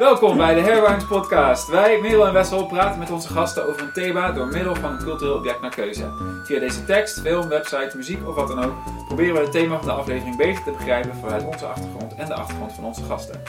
[0.00, 1.68] Welkom bij de Herwijns Podcast.
[1.68, 4.98] Wij, Merel en Wessel, praten met onze gasten over een thema door middel van een
[4.98, 6.12] cultureel object naar keuze.
[6.44, 8.72] Via deze tekst, film, website, muziek of wat dan ook,
[9.06, 12.34] proberen we het thema van de aflevering beter te begrijpen vanuit onze achtergrond en de
[12.34, 13.42] achtergrond van onze gasten.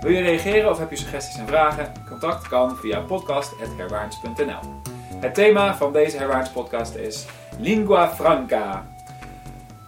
[0.00, 1.92] Wil je reageren of heb je suggesties en vragen?
[2.08, 4.80] Contact kan via podcast.herwaarns.nl.
[5.14, 7.26] Het thema van deze Herwaarns podcast is
[7.58, 8.86] Lingua Franca.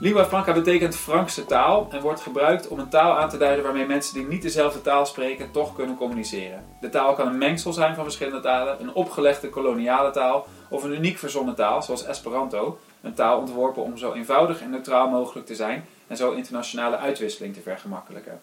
[0.02, 3.86] Lingua franca betekent Frankse taal en wordt gebruikt om een taal aan te duiden waarmee
[3.86, 6.64] mensen die niet dezelfde taal spreken toch kunnen communiceren.
[6.80, 10.92] De taal kan een mengsel zijn van verschillende talen, een opgelegde koloniale taal of een
[10.92, 15.54] uniek verzonnen taal, zoals Esperanto, een taal ontworpen om zo eenvoudig en neutraal mogelijk te
[15.54, 18.40] zijn en zo internationale uitwisseling te vergemakkelijken.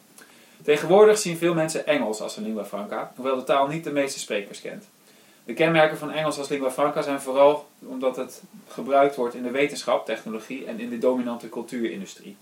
[0.64, 4.20] Tegenwoordig zien veel mensen Engels als een lingua franca, hoewel de taal niet de meeste
[4.20, 4.88] sprekers kent.
[5.48, 9.52] De kenmerken van Engels als lingua franca zijn vooral omdat het gebruikt wordt in de
[9.52, 12.38] wetenschap, technologie en in de dominante cultuurindustrie.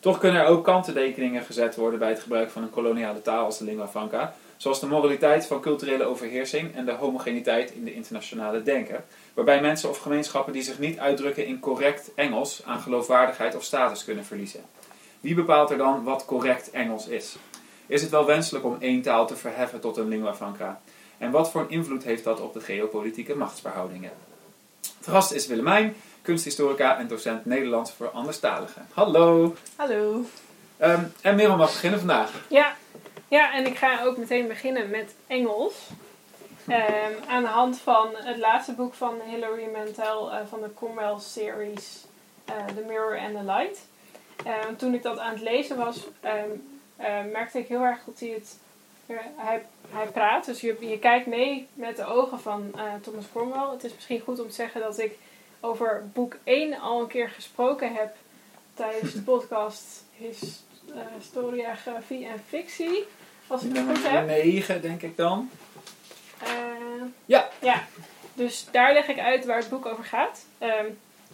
[0.00, 3.58] Toch kunnen er ook kanttekeningen gezet worden bij het gebruik van een koloniale taal als
[3.58, 8.62] de lingua franca, zoals de moraliteit van culturele overheersing en de homogeniteit in de internationale
[8.62, 13.62] denken, waarbij mensen of gemeenschappen die zich niet uitdrukken in correct Engels aan geloofwaardigheid of
[13.62, 14.60] status kunnen verliezen.
[15.20, 17.36] Wie bepaalt er dan wat correct Engels is?
[17.86, 20.80] Is het wel wenselijk om één taal te verheffen tot een lingua franca?
[21.22, 24.10] En wat voor een invloed heeft dat op de geopolitieke machtsverhoudingen?
[24.80, 28.86] De gast is Willemijn, kunsthistorica en docent Nederlands voor anderstaligen.
[28.92, 29.54] Hallo!
[29.76, 30.24] Hallo.
[30.76, 32.30] Ehm, en Merel mag beginnen vandaag.
[32.48, 32.76] Ja,
[33.28, 35.74] ja, en ik ga ook meteen beginnen met Engels.
[36.66, 41.18] Ehm, aan de hand van het laatste boek van Hilary Mantel eh, van de Cromwell
[41.18, 42.04] series,
[42.44, 43.86] eh, The Mirror and the Light.
[44.44, 46.32] Ehm, toen ik dat aan het lezen was, eh,
[47.32, 48.56] merkte ik heel erg dat hij het.
[49.36, 53.70] Hij, hij praat, dus je, je kijkt mee met de ogen van eh, Thomas Cromwell.
[53.70, 55.18] Het is misschien goed om te zeggen dat ik
[55.60, 58.14] over boek 1 al een keer gesproken heb
[58.74, 60.62] tijdens de podcast His,
[60.94, 63.04] eh, Historiografie en Fictie.
[63.46, 64.12] Als ik het goed heb.
[64.12, 65.50] Nummer 9, denk ik dan.
[66.42, 66.48] Eh,
[67.24, 67.48] Ja.
[67.60, 67.86] Ja,
[68.34, 70.46] dus daar leg ik uit waar het boek over gaat.
[70.58, 70.86] Ehm,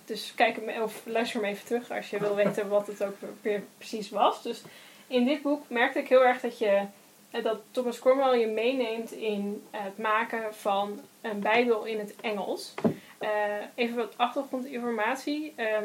[0.04, 3.16] dus kijk hem, of luister hem even terug als je wil weten wat het ook
[3.42, 4.42] weer precies was.
[4.42, 4.62] Dus
[5.06, 6.82] in dit boek merkte ik heel erg dat, je,
[7.30, 12.74] dat Thomas Cromwell je meeneemt in het maken van een Bijbel in het Engels.
[13.18, 13.28] Eh,
[13.74, 15.52] even wat achtergrondinformatie.
[15.56, 15.84] Ehm,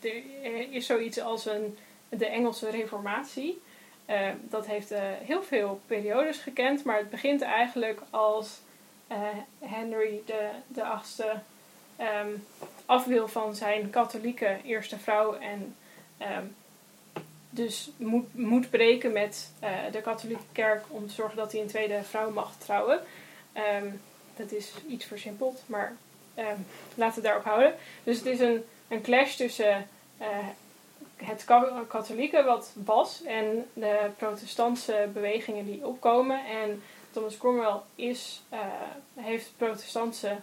[0.00, 1.78] er is zoiets als een,
[2.08, 3.62] de Engelse Reformatie.
[4.06, 8.60] Eh, dat heeft eh, heel veel periodes gekend, maar het begint eigenlijk als
[9.06, 9.18] eh,
[9.58, 11.32] Henry de, de achtste
[11.96, 12.28] ehm,
[12.86, 15.76] af wil van zijn katholieke eerste vrouw en
[16.18, 16.44] ehm,
[17.54, 21.66] dus moet, moet breken met eh, de katholieke kerk om te zorgen dat hij een
[21.66, 23.00] tweede vrouw mag trouwen.
[23.52, 23.86] Ehm,
[24.36, 25.96] dat is iets versimpeld, maar
[26.34, 26.56] ehm,
[26.94, 27.74] laten we daarop houden.
[28.04, 29.88] Dus het is een, een clash tussen
[30.18, 30.28] eh,
[31.16, 36.46] het ka- katholieke wat was en de protestantse bewegingen die opkomen.
[36.46, 38.58] En Thomas Cromwell is, eh,
[39.14, 40.36] heeft protestantse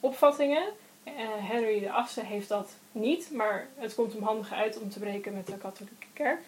[0.00, 0.64] opvattingen.
[1.38, 5.46] Henry VIII heeft dat niet, maar het komt hem handig uit om te breken met
[5.46, 6.40] de katholieke kerk.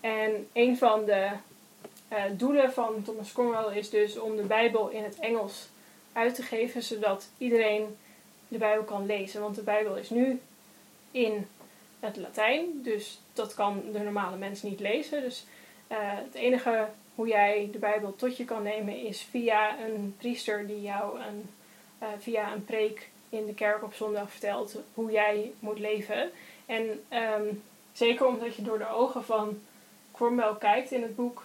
[0.00, 1.30] En een van de
[2.08, 5.68] eh, doelen van Thomas Cromwell is dus om de Bijbel in het Engels
[6.12, 7.96] uit te geven, zodat iedereen
[8.48, 9.40] de Bijbel kan lezen.
[9.40, 10.40] Want de Bijbel is nu
[11.10, 11.46] in
[12.00, 15.22] het Latijn, dus dat kan de normale mens niet lezen.
[15.22, 15.44] Dus
[15.86, 20.66] eh, het enige hoe jij de Bijbel tot je kan nemen is via een priester
[20.66, 21.50] die jou een,
[21.98, 26.30] eh, via een preek in de kerk op zondag vertelt hoe jij moet leven.
[26.66, 27.44] En ehm,
[27.92, 29.60] zeker omdat je door de ogen van
[30.12, 31.44] Cromwell kijkt in het boek,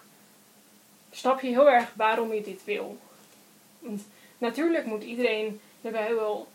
[1.11, 2.97] snap je heel erg waarom je dit wil.
[3.79, 4.01] Want
[4.37, 6.47] natuurlijk moet iedereen de Bijbel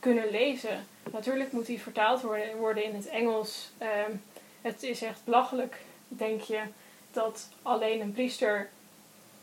[0.00, 0.86] kunnen lezen.
[1.12, 2.20] Natuurlijk moet die vertaald
[2.56, 3.70] worden, in het Engels.
[3.78, 4.10] Ehm,
[4.60, 6.60] het is echt belachelijk, denk je,
[7.10, 8.70] dat alleen een priester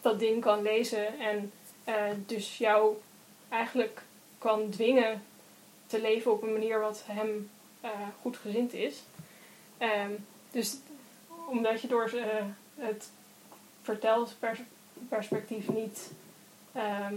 [0.01, 1.51] dat ding kan lezen en
[1.83, 2.95] eh, dus jou
[3.49, 4.01] eigenlijk
[4.37, 5.23] kan dwingen
[5.89, 7.49] te leven op een manier wat hem
[7.81, 7.89] eh,
[8.21, 9.03] goed gezind is.
[9.77, 10.11] Ehm,
[10.51, 10.77] dus
[11.47, 12.45] omdat je door eh,
[12.75, 13.09] het
[13.81, 16.11] vertelsperspectief niet.
[16.73, 17.13] ehm,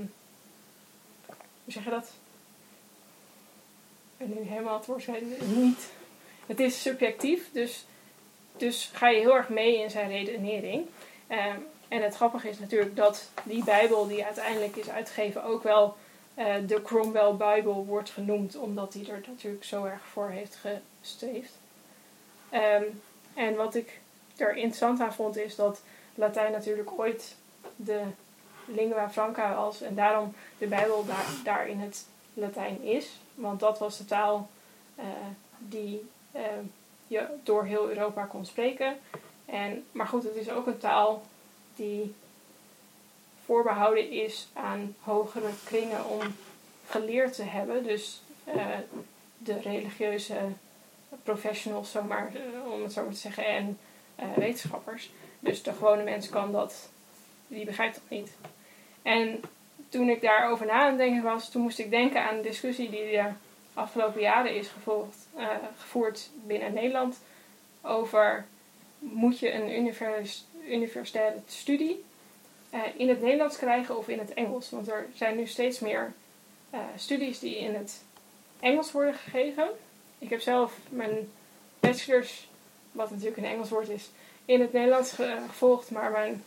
[1.65, 2.11] hoe zeg je dat?
[4.17, 5.47] Ben nu helemaal het woord kwijt.
[5.47, 5.91] niet.
[6.47, 7.85] Het is subjectief, dus,
[8.57, 10.87] dus ga je heel erg mee in zijn redenering.
[11.27, 11.59] Ehm,
[11.89, 15.97] en het grappige is natuurlijk dat die Bijbel die uiteindelijk is uitgegeven ook wel
[16.35, 20.59] eh, de Cromwell Bijbel wordt genoemd, omdat hij er natuurlijk zo erg voor heeft
[21.01, 21.53] gestreefd.
[22.51, 22.85] Ehm,
[23.35, 24.01] en wat ik
[24.37, 25.83] er interessant aan vond is dat
[26.15, 27.37] Latijn natuurlijk ooit
[27.77, 28.03] de
[28.65, 31.05] lingua franca was en daarom de Bijbel
[31.45, 33.19] daar, in het Latijn is.
[33.35, 34.49] Want dat was de taal
[34.95, 35.05] eh,
[35.59, 36.43] die eh,
[37.07, 38.97] je door heel Europa kon spreken.
[39.45, 41.23] En, maar goed, het is ook een taal
[41.77, 42.15] die
[43.53, 46.21] voorbehouden is aan hogere kringen om
[46.87, 47.85] geleerd te hebben.
[47.85, 48.67] Dus eh,
[49.39, 50.39] de religieuze
[51.23, 53.79] professionals, zomaar, eh, om het zo maar te zeggen, en
[54.17, 55.11] eh, wetenschappers.
[55.41, 56.91] Dus de gewone mens kan dat,
[57.47, 58.31] die begrijpt dat niet.
[59.03, 59.41] En
[59.89, 62.91] toen ik daarover na aan het denken was, toen moest ik denken aan een discussie
[62.91, 63.29] die de
[63.75, 65.17] afgelopen jaren is gevolgd,
[65.79, 67.21] gevoerd binnen Nederland
[67.81, 68.47] over
[68.99, 72.05] moet je een univers universitaire studie
[72.75, 74.71] uh, in het Nederlands krijgen of in het Engels.
[74.71, 76.13] Want er zijn nu steeds meer
[76.75, 78.03] uh, studies die in het
[78.61, 79.69] Engels worden gegeven.
[80.19, 81.31] Ik heb zelf mijn
[81.81, 82.49] bachelor's,
[82.93, 84.11] wat natuurlijk een Engels woord is,
[84.45, 86.45] in het Nederlands ge gevolgd, maar mijn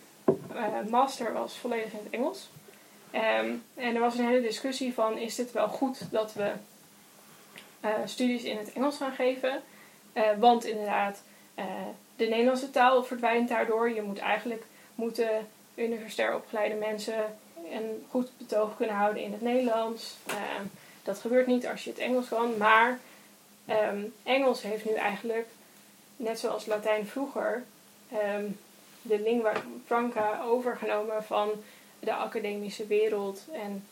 [0.89, 2.49] master was volledig in het Engels.
[3.13, 6.51] Um, en er was een hele discussie van, is dit wel goed dat we
[8.05, 9.61] studies in het Engels gaan geven?
[10.39, 11.23] Want inderdaad,
[12.15, 13.89] de Nederlandse taal verdwijnt daardoor.
[13.89, 14.63] Je moet eigenlijk
[14.95, 17.37] moeten universitair opgeleide mensen
[17.71, 20.15] een goed betoog kunnen houden in het Nederlands.
[20.25, 20.63] Ehm,
[21.03, 22.99] dat gebeurt niet als je het Engels kan, maar
[23.69, 25.47] um, Engels heeft nu eigenlijk,
[26.15, 27.63] net zoals Latijn vroeger,
[28.35, 28.59] um,
[29.01, 29.53] de lingua
[29.85, 31.49] franca overgenomen van
[31.99, 33.87] de academische wereld en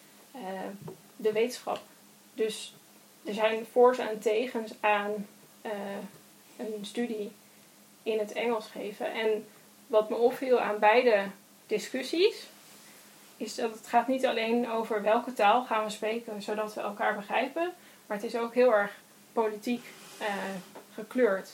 [1.15, 1.79] de wetenschap.
[2.33, 2.75] Dus
[3.23, 5.27] er zijn voor's en tegens aan
[5.61, 5.71] uh,
[6.57, 7.31] een studie
[8.03, 9.13] in het Engels geven.
[9.13, 9.45] En
[9.87, 11.25] wat me opviel aan beide
[11.67, 12.47] discussies,
[13.37, 17.15] is dat het gaat niet alleen over welke taal gaan we spreken zodat we elkaar
[17.15, 17.73] begrijpen,
[18.05, 18.91] maar het is ook heel erg
[19.33, 19.85] politiek
[20.21, 20.27] uh,
[20.93, 21.49] gekleurd.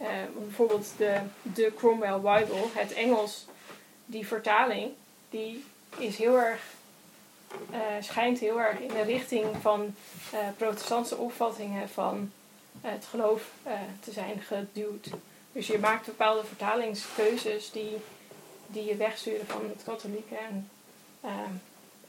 [0.00, 3.46] Uh, bijvoorbeeld de, de Cromwell Bible, het Engels,
[4.06, 4.90] die vertaling,
[5.30, 5.64] die
[5.98, 6.60] is heel erg,
[7.70, 9.94] uh, schijnt heel erg in de richting van
[10.56, 12.32] protestantse opvattingen van
[12.80, 13.42] het geloof
[14.00, 15.08] te zijn geduwd.
[15.52, 17.96] Dus je maakt bepaalde vertalingskeuzes die,
[18.68, 20.70] die je wegsturen van het katholieke en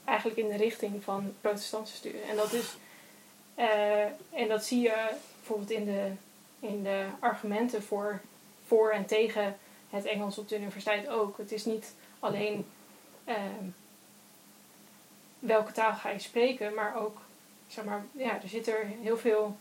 [0.04, 2.22] eigenlijk in de richting van protestantse sturen.
[2.22, 2.76] En dat, is,
[4.30, 6.10] en dat zie je bijvoorbeeld in de,
[6.60, 8.20] in de argumenten voor,
[8.66, 9.56] voor en tegen
[9.90, 11.38] het Engels op de universiteit ook.
[11.38, 12.66] Het is niet alleen
[13.28, 13.34] uh,
[15.38, 17.18] welke taal ga je spreken, maar ook,
[17.68, 19.56] zeg maar, ja, er zit er heel veel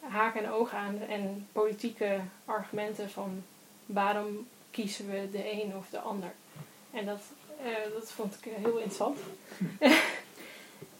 [0.00, 3.44] haken en ogen aan en politieke argumenten van
[3.86, 4.46] waarom
[4.78, 6.32] kiezen we de een of de ander.
[6.90, 7.20] En dat,
[7.64, 9.18] uh, dat vond ik heel interessant.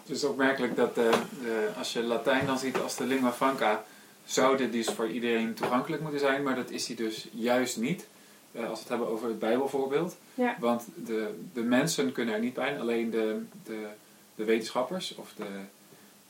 [0.03, 1.11] Het is opmerkelijk dat de,
[1.43, 3.85] de, als je Latijn dan ziet als de lingua franca,
[4.25, 8.07] zou dit dus voor iedereen toegankelijk moeten zijn, maar dat is hij dus juist niet.
[8.53, 10.17] Uh, als we het hebben over het Bijbelvoorbeeld.
[10.35, 10.57] Ja.
[10.59, 13.87] Want de, de mensen kunnen er niet bij, alleen de, de,
[14.35, 15.61] de wetenschappers of de,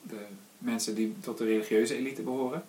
[0.02, 0.24] de
[0.58, 2.64] mensen die tot de religieuze elite behoren.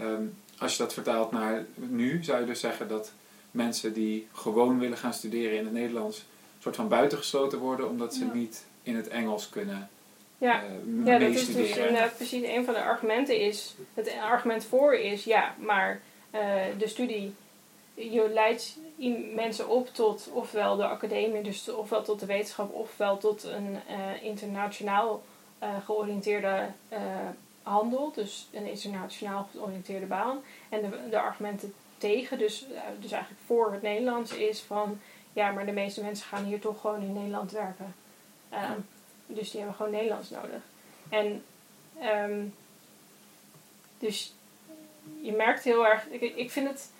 [0.00, 3.12] Um, als je dat vertaalt naar nu, zou je dus zeggen dat
[3.54, 8.14] mensen die gewoon willen gaan studeren in het Nederlands, een soort van buitengesloten worden, omdat
[8.14, 8.32] ze ja.
[8.32, 9.88] niet in het Engels kunnen
[10.38, 10.62] ja.
[10.62, 14.94] Uh, ja, dat is dus inderdaad precies een van de argumenten is, het argument voor
[14.94, 16.00] is, ja, maar
[16.34, 16.40] uh,
[16.78, 17.34] de studie,
[17.94, 18.76] je leidt
[19.34, 24.22] mensen op tot ofwel de academie, dus ofwel tot de wetenschap, ofwel tot een uh,
[24.22, 25.22] internationaal
[25.84, 26.66] georiënteerde
[27.62, 30.38] handel, dus een internationaal georiënteerde baan.
[30.68, 31.74] En de, de argumenten
[32.04, 32.66] tegen, dus,
[33.00, 35.00] dus eigenlijk voor het Nederlands, is van
[35.32, 37.94] ja, maar de meeste mensen gaan hier toch gewoon in Nederland werken.
[38.52, 38.86] Um,
[39.26, 40.62] dus die hebben gewoon Nederlands nodig.
[41.08, 41.44] En
[42.02, 42.54] um,
[43.98, 44.34] dus
[45.20, 46.90] je merkt heel erg, ik, ik vind het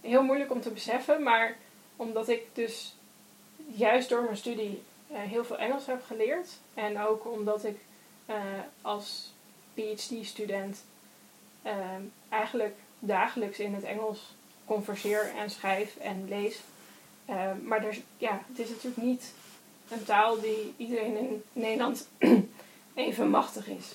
[0.00, 1.56] heel moeilijk om te beseffen, maar
[1.96, 2.94] omdat ik dus
[3.74, 7.78] juist door mijn studie uh, heel veel Engels heb geleerd en ook omdat ik
[8.26, 8.36] uh,
[8.82, 9.32] als
[9.74, 10.84] PhD-student
[11.66, 11.72] uh,
[12.28, 16.60] eigenlijk dagelijks in het Engels converseer en schrijf en lees.
[17.62, 19.32] maar er, ja, het is natuurlijk niet
[19.88, 22.08] een taal die iedereen in Nederland
[22.94, 23.86] even machtig is.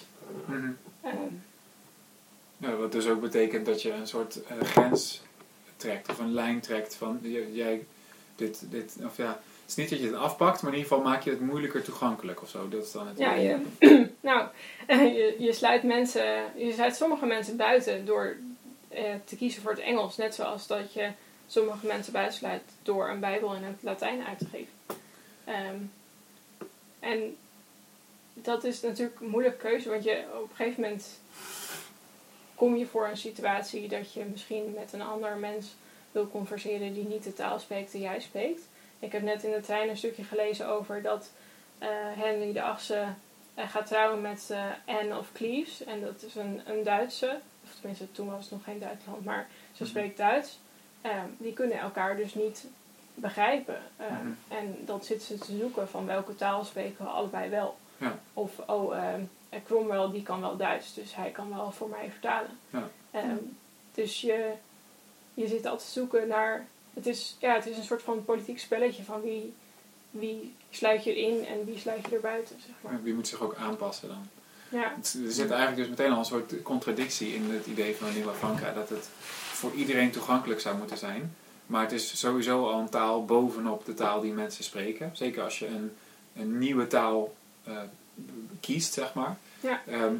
[0.46, 0.78] Mm -hmm.
[1.06, 1.44] um,
[2.58, 5.22] ja, wat dus ook betekent dat je een soort uh, grens
[5.78, 7.20] trekt of een lijn trekt van
[7.52, 7.86] jij
[8.36, 11.12] dit, dit of ja, het is niet dat je het afpakt, maar in ieder geval
[11.12, 12.70] maak je het moeilijker toegankelijk of zo.
[12.70, 13.58] Dat is dan het ja, je,
[14.20, 14.48] nou,
[14.88, 18.36] je, je sluit mensen, je sluit sommige mensen buiten door eh,
[19.26, 21.12] te kiezen voor het Engels, net zoals dat je
[21.48, 24.74] sommige mensen buitensluit door een Bijbel in het Latijn uit te geven.
[25.48, 25.92] Um,
[27.00, 27.38] en
[28.34, 31.20] dat is natuurlijk een moeilijke keuze, want je op een gegeven moment
[32.56, 35.76] kom je voor een situatie dat je misschien met een ander mens
[36.12, 38.62] wil converseren die niet de taal spreekt die jij spreekt.
[39.00, 41.32] Ik heb net in de trein een stukje gelezen over dat
[41.82, 43.06] uh, Henry de Achtste
[43.56, 45.84] uh, gaat trouwen met uh, Anne of Cleves.
[45.84, 47.40] En dat is een, een Duitse,
[47.88, 50.60] tenminste toen was het nog geen Duitsland, maar ze spreekt Duits.
[51.38, 52.66] die kunnen elkaar dus niet
[53.14, 53.82] begrijpen.
[53.98, 54.28] Eh, Mhm.
[54.48, 57.78] En dan zitten ze te zoeken van welke taal spreken we allebei wel.
[57.98, 58.20] Ja.
[58.34, 62.12] Of, oh, ehm, eh, Cromwell die kan wel Duits, dus hij kan wel voor mij
[62.12, 62.60] vertalen.
[62.70, 62.90] Ja.
[63.12, 63.36] Ehm,
[63.94, 64.52] dus je,
[65.34, 66.68] je zit altijd te zoeken naar...
[66.94, 69.54] Het is, ja, het is een soort van politiek spelletje van wie,
[70.10, 73.04] wie sluit je erin en wie sluit je er buiten, zeg maar.
[73.04, 74.28] Wie moet zich ook aanpassen dan?
[74.70, 78.32] Ja, Er zit eigenlijk dus meteen al een soort contradictie in het idee van lingua
[78.34, 78.74] franca.
[78.74, 79.10] Dat het
[79.52, 81.36] voor iedereen toegankelijk zou moeten zijn.
[81.66, 85.10] Maar het is sowieso al een taal bovenop de taal die mensen spreken.
[85.14, 85.92] Zeker als je een,
[86.36, 87.74] een nieuwe taal eh,
[88.60, 89.38] kiest, zeg maar.
[89.60, 89.82] Ja.
[89.88, 90.14] Ehm,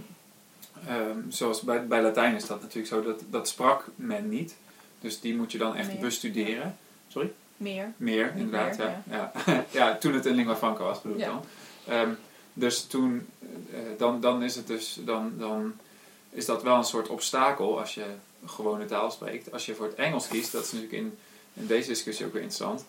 [0.88, 3.04] ehm, zoals bij, bij Latijn is dat natuurlijk zo.
[3.04, 4.56] Dat, dat sprak men niet.
[5.00, 6.78] Dus die moet je dan echt bestuderen.
[7.08, 7.32] Sorry?
[7.58, 7.94] Meer.
[7.98, 8.78] Meer, inderdaad.
[8.78, 9.32] meer, ja.
[9.46, 9.64] Ja.
[9.72, 11.30] ja, toen het een lingua franca was, bedoel ik Ja.
[11.30, 11.44] dan.
[11.88, 12.10] Ehm,
[12.58, 13.28] dus toen,
[13.72, 15.74] eh, dan, dan is het dus, dan, dan
[16.30, 18.06] is dat wel een soort obstakel als je
[18.46, 19.52] gewone taal spreekt.
[19.52, 21.18] Als je voor het Engels kiest, dat is natuurlijk in,
[21.54, 22.86] in deze discussie ook weer interessant.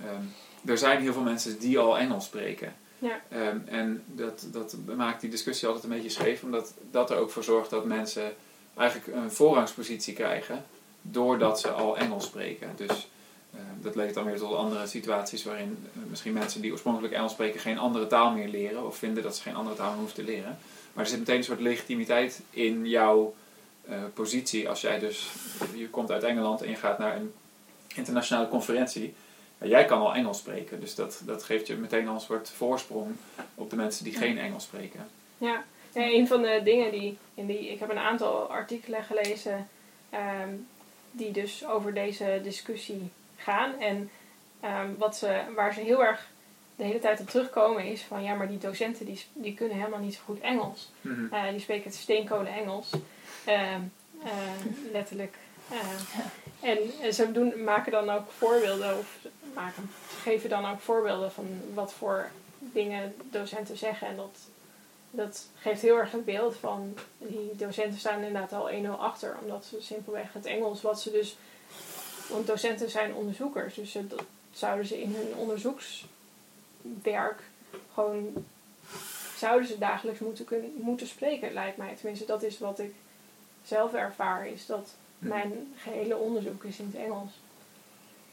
[0.00, 0.22] Ehm,
[0.64, 2.74] er zijn heel veel mensen die al Engels spreken.
[2.98, 3.20] Ja.
[3.28, 7.30] Ehm, en dat, dat maakt die discussie altijd een beetje scheef, omdat dat er ook
[7.30, 8.34] voor zorgt dat mensen
[8.76, 10.64] eigenlijk een voorrangspositie krijgen
[11.02, 12.72] doordat ze al Engels spreken.
[12.76, 13.08] Dus
[13.80, 17.60] dat leidt dan weer tot andere situaties waarin eh, misschien mensen die oorspronkelijk Engels spreken
[17.60, 20.30] geen andere taal meer leren of vinden dat ze geen andere taal meer hoeven te
[20.30, 20.58] leren.
[20.92, 23.34] Maar er zit meteen een soort legitimiteit in jouw
[23.88, 25.30] eh, positie als jij dus,
[25.74, 27.32] je komt uit Engeland en je gaat naar een
[27.94, 29.14] internationale conferentie.
[29.58, 33.16] Jij kan al Engels spreken, dus dat, dat geeft je meteen al een soort voorsprong
[33.54, 35.08] op de mensen die geen Engels spreken.
[35.38, 35.64] Ja.
[35.92, 37.70] ja, een van de dingen die, in die...
[37.70, 39.68] Ik heb een aantal artikelen gelezen
[40.10, 40.54] ehm,
[41.10, 43.10] die dus over deze discussie
[43.48, 43.80] gaan.
[43.80, 44.10] En
[44.60, 46.28] ehm, wat ze, waar ze heel erg
[46.76, 48.22] de hele tijd op terugkomen is van...
[48.22, 50.90] Ja, maar die docenten die, die kunnen helemaal niet zo goed Engels.
[51.00, 51.34] Mhm.
[51.34, 52.90] Eh, die spreken het steenkolen Engels.
[53.44, 53.80] Ehm,
[54.24, 54.30] eh,
[54.92, 55.36] letterlijk.
[55.70, 59.18] Eh, en ze doen, maken dan ook voorbeelden, of
[59.54, 59.90] maken,
[60.22, 64.08] geven dan ook voorbeelden van wat voor dingen docenten zeggen.
[64.08, 64.38] En dat,
[65.10, 69.64] dat geeft heel erg het beeld van die docenten staan inderdaad al 1-0 achter, omdat
[69.64, 71.36] ze simpelweg het Engels, wat ze dus.
[72.28, 77.40] Want docenten zijn onderzoekers, dus dat zouden ze in hun onderzoekswerk
[77.94, 78.32] gewoon
[79.36, 81.94] zouden ze dagelijks moeten, kunnen, moeten spreken, lijkt mij.
[81.94, 82.94] Tenminste, dat is wat ik
[83.64, 87.30] zelf ervaar, is dat mijn gehele onderzoek is in het Engels.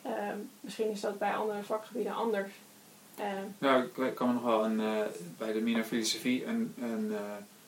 [0.02, 2.52] Ehm, misschien is dat bij andere vakgebieden anders.
[3.18, 5.00] Ehm, Nou, ik- kan me nog wel een, eh,
[5.38, 7.22] bij de minor filosofie een, een eh,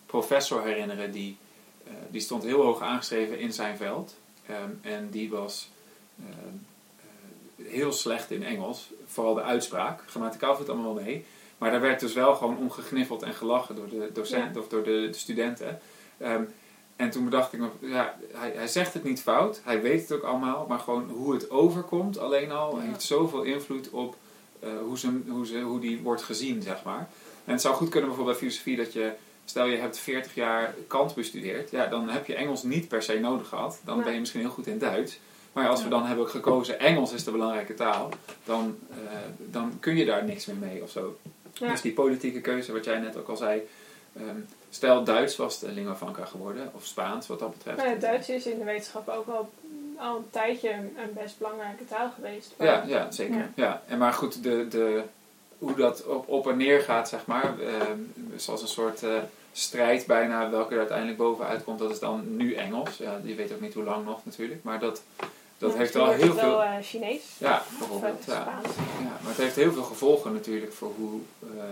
[0.05, 1.38] professor herinneren die,
[1.88, 4.15] eh, die stond heel hoog aangeschreven in zijn veld.
[4.46, 5.69] Ehm, en die was
[7.63, 10.01] heel slecht in Engels, vooral de uitspraak.
[10.07, 11.25] Grammaticaal viel het allemaal wel mee.
[11.57, 14.83] Maar daar werd dus wel gewoon om gegniffeld en gelachen door de docent of door
[14.83, 15.79] de, de studenten.
[16.17, 16.43] Ehm,
[16.95, 20.12] en toen bedacht ik nog, ja, hij, hij zegt het niet fout, hij weet het
[20.12, 22.83] ook allemaal, maar gewoon hoe het overkomt alleen al Ja.
[22.83, 24.15] heeft zoveel invloed op
[24.59, 27.09] eh, hoe, ze, hoe, ze, hoe die wordt gezien, zeg maar.
[27.45, 29.12] En het zou goed kunnen bijvoorbeeld bij filosofie dat je,
[29.45, 33.19] stel je hebt 40 jaar Kant bestudeerd, ja, dan heb je Engels niet per se
[33.19, 33.79] nodig gehad.
[33.83, 35.19] Dan ben je misschien heel goed in Duits.
[35.57, 38.09] Maar als we dan hebben gekozen, Engels is de belangrijke taal,
[38.43, 38.97] dan, eh,
[39.37, 41.17] dan kun je daar niks meer mee of zo.
[41.53, 41.71] Ja.
[41.71, 43.67] Dus die politieke keuze, wat jij net ook al zei.
[44.15, 47.77] ehm, stel Duits was de lingua franca geworden, of Spaans wat dat betreft.
[47.77, 49.49] nou Duits is in de wetenschap ook al,
[49.97, 52.53] al een tijdje een best belangrijke taal geweest.
[52.59, 53.35] Ja, ja zeker.
[53.35, 53.49] Ja.
[53.55, 53.81] Ja.
[53.87, 55.03] En maar goed, de, de,
[55.57, 57.99] hoe dat op, op en neer gaat, zeg maar, ehm,
[58.35, 59.17] zoals een soort eh,
[59.51, 62.97] strijd bijna, welke er uiteindelijk bovenuit komt, dat is dan nu Engels.
[62.97, 65.01] Ja, je weet ook niet hoe lang nog natuurlijk, maar dat,
[65.57, 66.49] dat Ja, heeft wordt heel het veel...
[66.49, 67.23] wel eh, Chinees.
[67.37, 68.19] Ja, Of bijvoorbeeld.
[68.19, 68.41] eh, Ja.
[68.41, 68.75] Spaans.
[68.99, 71.19] ja, maar het heeft heel veel gevolgen natuurlijk voor hoe
[71.57, 71.63] eh,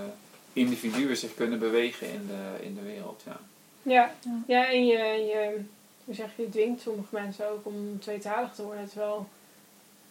[0.54, 3.22] individuen zich kunnen bewegen in de, in de wereld.
[3.26, 3.40] Ja.
[3.82, 4.14] Ja,
[4.48, 4.68] Ja.
[4.72, 5.60] en je, je,
[6.06, 8.90] hoe zeg je, dwingt sommige mensen ook om tweetalig te worden.
[8.90, 9.28] Terwijl,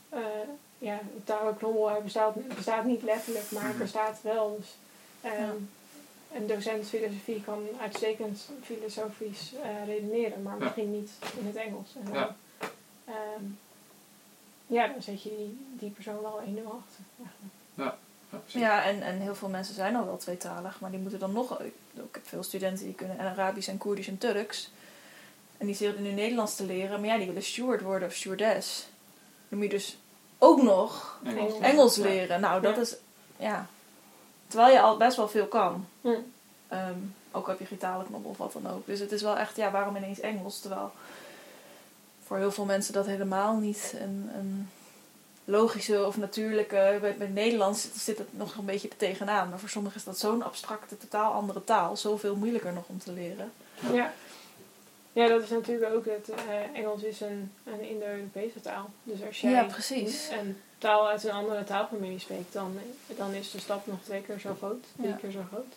[0.08, 0.18] eh
[0.78, 3.82] ja, de talenknobbel bestaat, bestaat niet letterlijk, maar het Mhm.
[3.82, 4.56] bestaat wel.
[4.60, 4.74] Dus,
[5.20, 5.52] ehm, Ja.
[6.36, 10.64] Een docent filosofie kan uitstekend filosofisch eh, redeneren, maar Ja.
[10.64, 11.88] misschien niet in het Engels.
[12.04, 12.36] En dan, Ja.
[14.74, 17.04] Ja, dan zet je die, die persoon wel 1-0 achter.
[17.18, 17.54] eigenlijk.
[17.74, 17.96] Ja.
[18.46, 21.60] Ja, en, en heel veel mensen zijn al wel tweetalig, maar die moeten dan nog.
[21.60, 24.70] Ik ik heb veel studenten die kunnen Arabisch en Koerdisch en Turks.
[25.58, 28.86] En die zitten nu Nederlands te leren, maar ja, die willen steward worden of stewardess.
[29.48, 29.96] Dan moet je dus
[30.38, 31.58] ook nog Engels.
[31.60, 32.02] Engels Ja.
[32.02, 32.40] leren.
[32.40, 32.80] Nou, dat Ja.
[32.80, 32.96] is.
[33.36, 33.66] Ja.
[34.46, 35.86] Terwijl je al best wel veel kan.
[36.00, 36.08] Hm.
[36.68, 36.98] Ehm,
[37.32, 38.86] ook heb je geen talenknobbel of wat dan ook.
[38.86, 40.60] Dus het is wel echt, ja, waarom ineens Engels?
[40.60, 40.92] Terwijl
[42.26, 44.68] voor heel veel mensen dat helemaal niet een, een
[45.44, 46.74] logische of natuurlijke.
[46.74, 49.48] Bij, bij het Nederlands zit het nog een beetje er tegenaan.
[49.48, 51.96] Maar voor sommigen is dat zo'n abstracte, totaal andere taal.
[51.96, 53.52] Zoveel moeilijker nog om te leren.
[53.92, 54.12] Ja.
[55.12, 56.28] Ja, dat is natuurlijk ook het.
[56.28, 58.90] eh, Engels is een, een Indo-Europese taal.
[59.02, 60.28] Dus als jij Ja, precies.
[60.40, 62.78] een taal uit een andere taalfamilie spreekt, dan,
[63.16, 65.14] dan is de stap nog twee keer zo groot, drie Ja.
[65.16, 65.72] keer zo groot.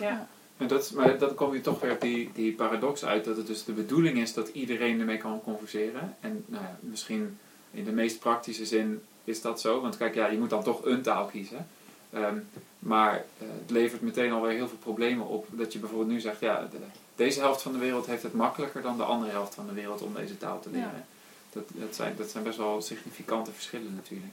[0.00, 0.08] Ja.
[0.08, 0.26] Ja.
[0.64, 3.46] En dat, maar dan kom je toch weer op die, die paradox uit dat het
[3.46, 6.16] dus de bedoeling is dat iedereen ermee kan converseren.
[6.20, 7.38] En nou ja, misschien
[7.70, 9.80] in de meest praktische zin is dat zo.
[9.80, 11.66] Want kijk, ja, je moet dan toch een taal kiezen.
[12.12, 12.38] Ehm,
[12.78, 15.46] maar eh, het levert meteen alweer heel veel problemen op.
[15.50, 16.76] Dat je bijvoorbeeld nu zegt, ja, de-
[17.16, 20.02] deze helft van de wereld heeft het makkelijker dan de andere helft van de wereld
[20.02, 20.88] om deze taal te leren.
[20.96, 21.04] Ja.
[21.52, 24.32] Dat, dat, zijn, dat zijn best wel significante verschillen natuurlijk.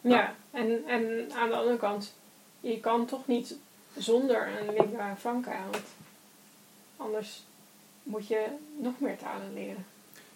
[0.00, 2.14] Ja, en, en aan de andere kant,
[2.60, 3.54] je kan toch niet
[3.96, 5.84] zonder een lingua franca, want
[6.96, 7.42] anders
[8.02, 8.46] moet je
[8.76, 9.86] nog meer talen leren.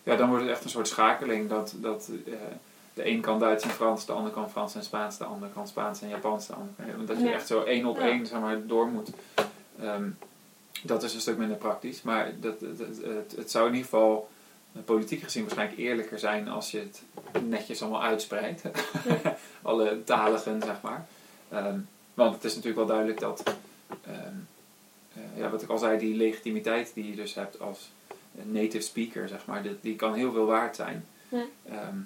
[0.02, 2.32] Ja, dan wordt het echt een soort schakeling dat, dat eh,
[2.94, 5.68] de een kan Duits en Frans, de ander kan Frans en Spaans, de ander kan
[5.68, 7.32] Spaans en Japans, de ander kan- dat je Ja.
[7.32, 8.02] echt zo één op Ja.
[8.08, 9.10] één zeg maar, door moet.
[9.80, 10.08] Ehm,
[10.82, 13.88] dat is een stuk minder praktisch, maar dat, dat- dat- het, het zou in ieder
[13.90, 14.28] geval
[14.74, 17.02] eh, politiek gezien waarschijnlijk eerlijker zijn als je het
[17.46, 18.62] netjes allemaal uitspreidt.
[19.62, 21.06] Alle taligen, zeg maar.
[21.48, 21.78] Ehm,
[22.16, 23.42] want het is natuurlijk wel duidelijk dat,
[24.06, 24.34] ehm,
[25.14, 27.90] eh, ja, wat ik al zei, die legitimiteit die je dus hebt als
[28.42, 31.06] native speaker, zeg maar, die, die kan heel veel waard zijn.
[31.28, 31.44] Ja.
[31.68, 31.96] Ehm,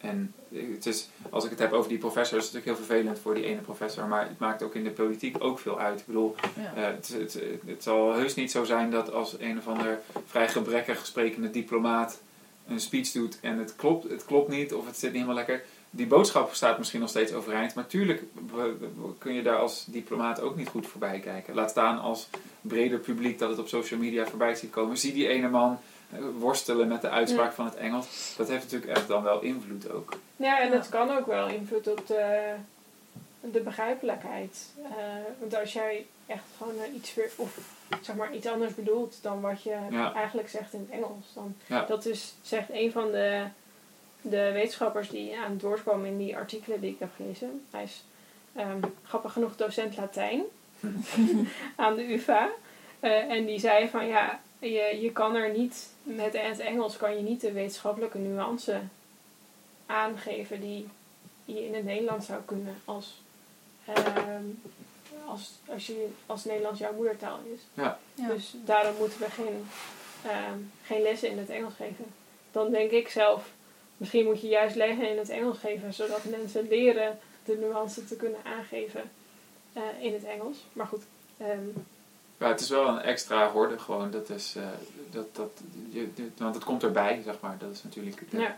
[0.00, 3.18] en het is, als ik het heb over die professor, is het natuurlijk heel vervelend
[3.18, 6.00] voor die ene professor, maar het maakt ook in de politiek ook veel uit.
[6.00, 6.74] Ik bedoel, Ja.
[6.74, 10.48] eh, het, het, het zal heus niet zo zijn dat als een of ander vrij
[10.48, 12.20] gebrekkig sprekende diplomaat
[12.68, 15.64] een speech doet en het klopt, het klopt niet of het zit niet helemaal lekker.
[15.90, 18.22] Die boodschap staat misschien nog steeds overeind, maar tuurlijk
[19.18, 21.54] kun je daar als diplomaat ook niet goed voorbij kijken.
[21.54, 22.28] Laat staan als
[22.60, 24.96] breder publiek dat het op social media voorbij ziet komen.
[24.98, 25.78] Zie die ene man
[26.12, 27.52] eh, worstelen met de uitspraak Ja.
[27.54, 28.34] van het Engels.
[28.36, 30.12] Dat heeft natuurlijk echt dan wel invloed ook.
[30.36, 32.52] Ja, en dat kan ook wel invloed op de,
[33.40, 34.58] de begrijpelijkheid.
[34.82, 34.90] Eh,
[35.38, 37.58] want als jij echt gewoon eh, iets, weer, of,
[38.02, 40.12] zeg maar, iets anders bedoelt dan wat je Ja.
[40.14, 41.84] eigenlijk zegt in het Engels, dan Ja.
[41.84, 43.42] dat is, zegt een van de,
[44.30, 47.66] de wetenschappers die aan het woord kwam in die artikelen die ik heb gelezen.
[47.70, 48.04] Hij is
[48.54, 50.42] ehm, grappig genoeg docent Latijn
[51.76, 52.48] aan de UvA.
[53.00, 57.16] Eh, en die zei van ja, je, je kan er niet, met het Engels kan
[57.16, 58.80] je niet de wetenschappelijke nuance
[59.86, 60.88] aangeven die
[61.44, 63.20] je in het Nederlands zou kunnen als,
[63.84, 64.44] ehm,
[65.26, 67.60] als, als, je, als Nederlands jouw moedertaal is.
[67.74, 67.98] Ja.
[68.14, 69.66] Dus daarom moeten we geen,
[70.24, 72.06] ehm, geen lessen in het Engels geven.
[72.52, 73.50] Dan denk ik zelf,
[73.98, 78.16] misschien moet je juist lessen in het Engels geven, zodat mensen leren de nuance te
[78.16, 79.10] kunnen aangeven
[79.72, 80.56] eh, in het Engels.
[80.72, 81.02] Maar goed,
[81.36, 81.68] ehm,
[82.38, 84.10] Ja, het is wel een extra horde gewoon.
[84.10, 84.62] Dat is, eh,
[85.10, 85.50] dat, dat,
[85.90, 87.58] je, want het komt erbij, zeg maar.
[87.58, 88.22] Dat is natuurlijk...
[88.30, 88.56] Ja.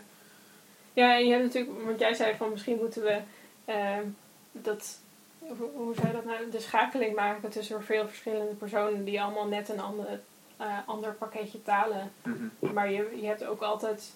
[0.93, 3.19] Ja, en je hebt natuurlijk, want jij zei van misschien moeten we
[3.65, 4.05] ehm,
[4.51, 4.99] dat,
[5.39, 9.47] hoe, hoe zei je dat nou, de schakeling maken tussen veel verschillende personen die allemaal
[9.47, 10.19] net een andere,
[10.57, 12.11] eh, ander pakketje talen.
[12.23, 12.73] Mhm.
[12.73, 14.13] Maar je, je hebt ook altijd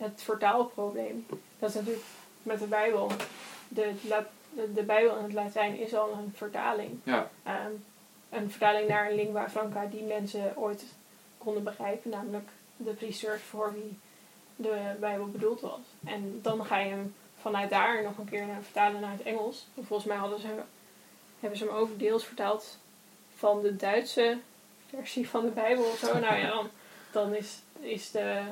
[0.00, 1.26] het vertaalprobleem.
[1.58, 2.04] Dat is natuurlijk
[2.42, 3.10] met de Bijbel.
[3.68, 6.98] De, de, de Bijbel in het Latijn is al een vertaling.
[7.02, 7.30] Ja.
[7.42, 7.72] Ehm,
[8.30, 10.84] een vertaling naar een lingua franca die mensen ooit
[11.38, 13.98] konden begrijpen, namelijk de priesters voor wie
[14.56, 15.80] de Bijbel bedoeld was.
[16.04, 19.66] En dan ga je hem vanuit daar nog een keer naar vertalen naar het Engels.
[19.76, 20.48] En volgens mij hadden ze,
[21.40, 22.78] hebben ze hem ook deels vertaald
[23.36, 24.38] van de Duitse
[24.88, 26.18] versie van de Bijbel of zo.
[26.18, 26.68] Nou ja, dan,
[27.12, 28.42] dan is, is de,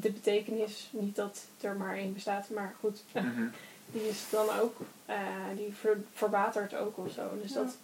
[0.00, 3.44] de betekenis niet dat er maar één bestaat, maar goed, Mhm.
[3.86, 4.76] die is dan ook,
[5.06, 5.16] eh,
[5.56, 7.22] die ver, verwatert ook of zo.
[7.42, 7.56] Dus Ja.
[7.62, 7.76] dat,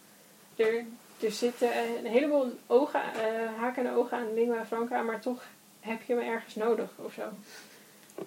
[0.57, 0.85] er,
[1.21, 1.69] er zitten
[1.99, 5.43] een heleboel ogen, eh, haken en ogen aan lingua franca, maar toch
[5.81, 7.23] heb je hem ergens nodig of zo.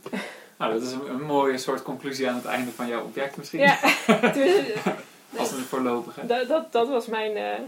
[0.58, 3.60] Nou, dat is een, een mooie soort conclusie aan het einde van jouw object misschien.
[3.60, 3.80] Ja,
[4.34, 4.66] dus,
[5.38, 6.26] Als een voorlopige.
[6.26, 7.60] dat, dat, dat was mijn, eh,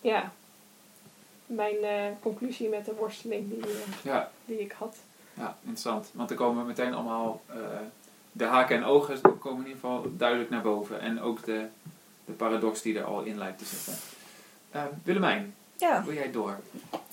[0.00, 0.32] ja,
[1.46, 4.96] mijn eh, conclusie met de worsteling die, eh, Ja, die ik had.
[5.42, 6.08] Ja, interessant.
[6.12, 7.40] Want er komen meteen allemaal...
[7.46, 7.56] eh,
[8.32, 11.00] de haken en ogen komen in ieder geval duidelijk naar boven.
[11.00, 11.66] En ook de,
[12.24, 13.94] de paradox die er al in lijkt te zitten.
[14.70, 16.04] Eh, Willemijn, Ja.
[16.04, 16.60] wil jij door?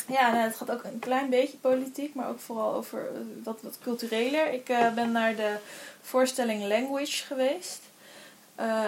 [0.07, 3.59] Ja, nou, het gaat ook een klein beetje politiek, maar ook vooral over eh, wat,
[3.61, 4.53] wat cultureler.
[4.53, 5.55] Ik eh, ben naar de
[6.01, 7.81] voorstelling Language geweest.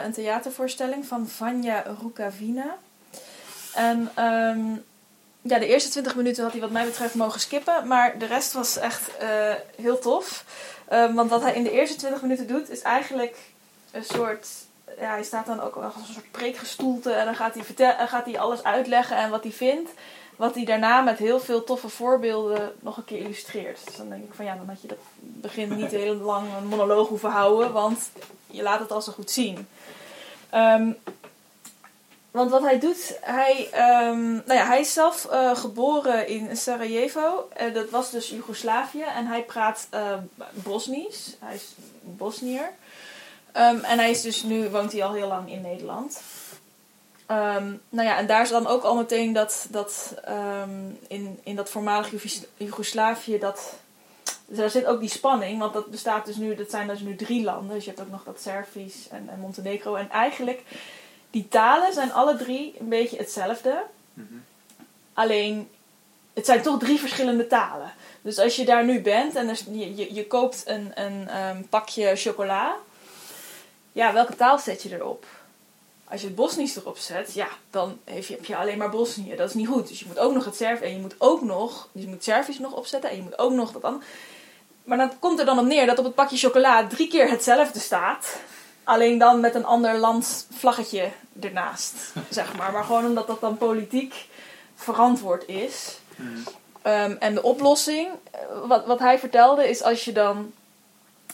[0.06, 2.78] Een theatervoorstelling van Vanya Rukavina.
[3.76, 4.60] En ehm,
[5.42, 8.54] ja, de eerste 20 minuten had hij wat mij betreft mogen skippen, maar de rest
[8.54, 10.46] was echt eh, heel tof.
[10.88, 13.38] Ehm, want wat hij in de eerste 20 minuten doet, is eigenlijk
[13.92, 14.48] een soort.
[15.00, 18.26] Ja, hij staat dan ook als een soort preekgestoelte en dan gaat hij, vertel, gaat
[18.26, 19.90] hij alles uitleggen en wat hij vindt.
[20.36, 23.86] Wat hij daarna met heel veel toffe voorbeelden nog een keer illustreert.
[23.86, 26.68] Dus dan denk ik van ja, dan had je dat begin niet heel lang een
[26.68, 28.10] monoloog hoeven houden, want
[28.48, 29.68] je laat het al zo goed zien.
[30.50, 30.92] Ehm,
[32.32, 37.50] want wat hij doet, hij, ehm, nou ja, hij is zelf eh, geboren in Sarajevo.
[37.62, 39.04] Uh, dat was dus Joegoslavië.
[39.04, 40.14] En hij praat uh,
[40.54, 41.38] Bosnisch.
[41.40, 42.70] Hij is Bosnier.
[43.58, 46.22] Um, en hij is dus nu, woont hij al heel lang in Nederland.
[47.28, 50.16] Um, nou ja, en daar is dan ook al meteen dat, dat
[51.08, 52.12] in, in dat voormalig
[52.58, 53.74] Joegoslavië, dat,
[54.46, 55.60] daar zit ook die spanning.
[55.60, 57.76] Want dat bestaat dus nu, dat zijn dus nu drie landen.
[57.76, 59.96] Dus je hebt ook nog dat Servisch en Montenegro.
[59.96, 60.64] En eigenlijk
[61.32, 63.84] die talen zijn alle drie een beetje hetzelfde.
[64.14, 64.34] Mhm.
[65.14, 65.70] Alleen,
[66.34, 67.94] het zijn toch drie verschillende talen.
[68.22, 72.16] Dus als je daar nu bent en je, je, je koopt een, een um, pakje
[72.16, 72.76] chocola.
[73.92, 75.26] Ja, welke taal zet je erop?
[76.04, 79.36] Als je het Bosnisch erop zet, ja, dan heb je, heb je alleen maar Bosnië.
[79.36, 79.88] Dat is niet goed.
[79.88, 82.24] Dus je moet ook nog het Servisch en je moet ook nog, dus je moet
[82.24, 84.04] Servisch nog opzetten en je moet ook nog dat dan.
[84.84, 87.80] Maar dan komt er dan op neer dat op het pakje chocola drie keer hetzelfde
[87.80, 88.40] staat.
[88.92, 91.96] Alleen dan met een ander land vlaggetje ernaast,
[92.30, 92.72] zeg maar.
[92.72, 94.28] Maar gewoon omdat dat dan politiek
[94.76, 96.00] verantwoord is.
[96.16, 96.44] Hmm.
[96.82, 100.52] Ehm, en de oplossing, eh, wat, wat hij vertelde, is als je dan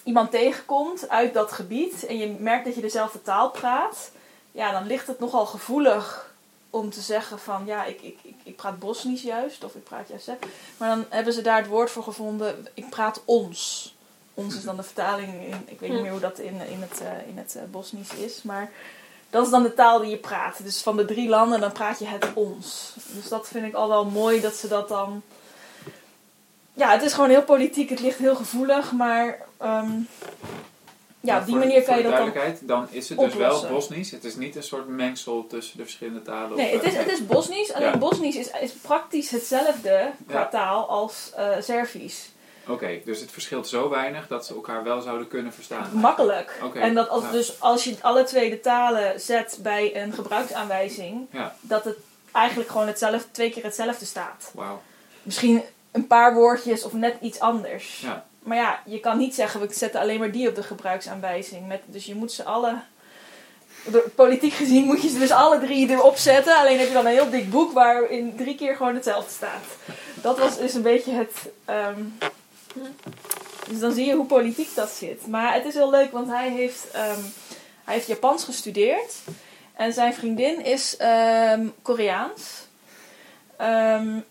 [0.04, 4.12] iemand tegenkomt uit dat gebied en je merkt dat je dezelfde taal praat,
[4.52, 6.34] ja, dan ligt het nogal gevoelig
[6.70, 10.08] om te zeggen van ja, ik, ik, ik, ik praat Bosnisch juist, of ik praat
[10.08, 10.26] juist.
[10.26, 10.34] Hè.
[10.78, 13.96] Maar dan hebben ze daar het woord voor gevonden, ik praat ons.
[14.38, 17.02] Ons is dan de vertaling, in, ik weet niet meer hoe dat in, in het,
[17.02, 18.72] uh, in het uh, Bosnisch is, maar
[19.30, 20.64] dat is dan de taal die je praat.
[20.64, 22.94] Dus van de drie landen, dan praat je het ons.
[23.12, 25.22] Dus dat vind ik al wel mooi dat ze dat dan.
[26.74, 29.40] Ja, het is gewoon heel politiek, het ligt heel gevoelig, maar.
[29.64, 30.08] Um,
[31.20, 32.34] ja, op die manier kan je dat dan.
[32.62, 34.12] dan is het dus wel Bosnisch.
[34.12, 36.58] Het is niet een soort mengsel tussen de verschillende talen.
[36.58, 37.74] Nee, het is, het is Bosnisch.
[37.74, 37.98] Alleen ja.
[37.98, 42.30] Bosnisch is, is praktisch hetzelfde qua taal als uh, Servisch.
[42.68, 45.90] Oké, dus het verschilt zo weinig dat ze elkaar wel zouden kunnen verstaan.
[45.94, 46.60] Makkelijk.
[46.74, 51.28] En dat als, dus als je alle twee de talen zet bij een gebruiksaanwijzing,
[51.62, 51.98] dat het
[52.32, 54.52] eigenlijk gewoon hetzelfde, twee keer hetzelfde staat.
[54.54, 54.78] Wow.
[55.24, 58.00] Misschien een paar woordjes of net iets anders.
[58.00, 58.26] Ja.
[58.40, 61.68] Maar ja, je kan niet zeggen, we zetten alleen maar die op de gebruiksaanwijzing.
[61.68, 62.82] Met, dus je moet ze alle
[64.16, 66.58] politiek gezien moet je ze dus alle drie erop zetten.
[66.58, 69.64] Alleen heb je dan een heel dik boek waarin drie keer gewoon hetzelfde staat.
[70.22, 72.02] Dat was dus een beetje het, ehm,
[73.70, 75.28] dus dan zie je hoe politiek dat zit.
[75.28, 77.34] Maar het is heel leuk, want hij heeft, um,
[77.84, 79.16] hij heeft Japans gestudeerd.
[79.74, 82.68] En zijn vriendin is um, Koreaans.
[83.62, 84.26] Um,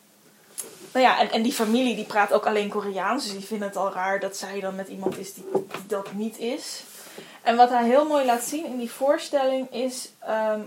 [0.92, 3.24] nou ja, en, en die familie die praat ook alleen Koreaans.
[3.24, 6.12] Dus die vinden het al raar dat zij dan met iemand is die, die dat
[6.12, 6.82] niet is.
[7.42, 10.10] En wat hij heel mooi laat zien in die voorstelling is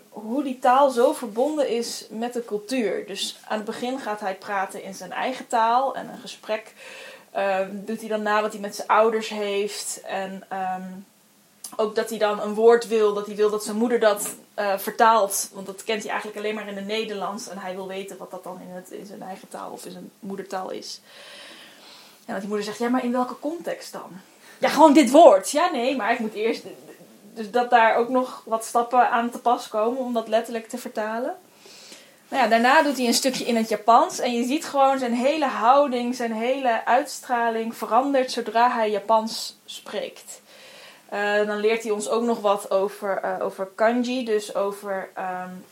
[0.10, 3.08] hoe die taal zo verbonden is met de cultuur.
[3.08, 6.74] Dus aan het begin gaat hij praten in zijn eigen taal en een gesprek
[7.32, 10.02] Ehm, doet hij dan na wat hij met zijn ouders heeft.
[10.02, 10.92] En ehm,
[11.76, 14.78] ook dat hij dan een woord wil, dat hij wil dat zijn moeder dat uh,
[14.78, 15.50] vertaalt.
[15.54, 17.48] Want dat kent hij eigenlijk alleen maar in het Nederlands.
[17.48, 19.92] En hij wil weten wat dat dan in, het, in zijn eigen taal of in
[19.92, 21.02] zijn moedertaal is.
[22.26, 24.10] En dat die moeder zegt, ja, maar in welke context dan?
[24.58, 25.52] Ja, gewoon dit woord.
[25.52, 26.64] Ja, nee, maar ik moet eerst...
[27.34, 30.78] Dus dat daar ook nog wat stappen aan te pas komen om dat letterlijk te
[30.78, 31.36] vertalen.
[32.30, 34.20] Nou ja, daarna doet hij een stukje in het Japans.
[34.20, 40.42] En je ziet gewoon zijn hele houding, zijn hele uitstraling verandert zodra hij Japans spreekt.
[41.14, 44.26] Uh, dan leert hij ons ook nog wat over, uh, over kanji.
[44.26, 45.66] Dus over um,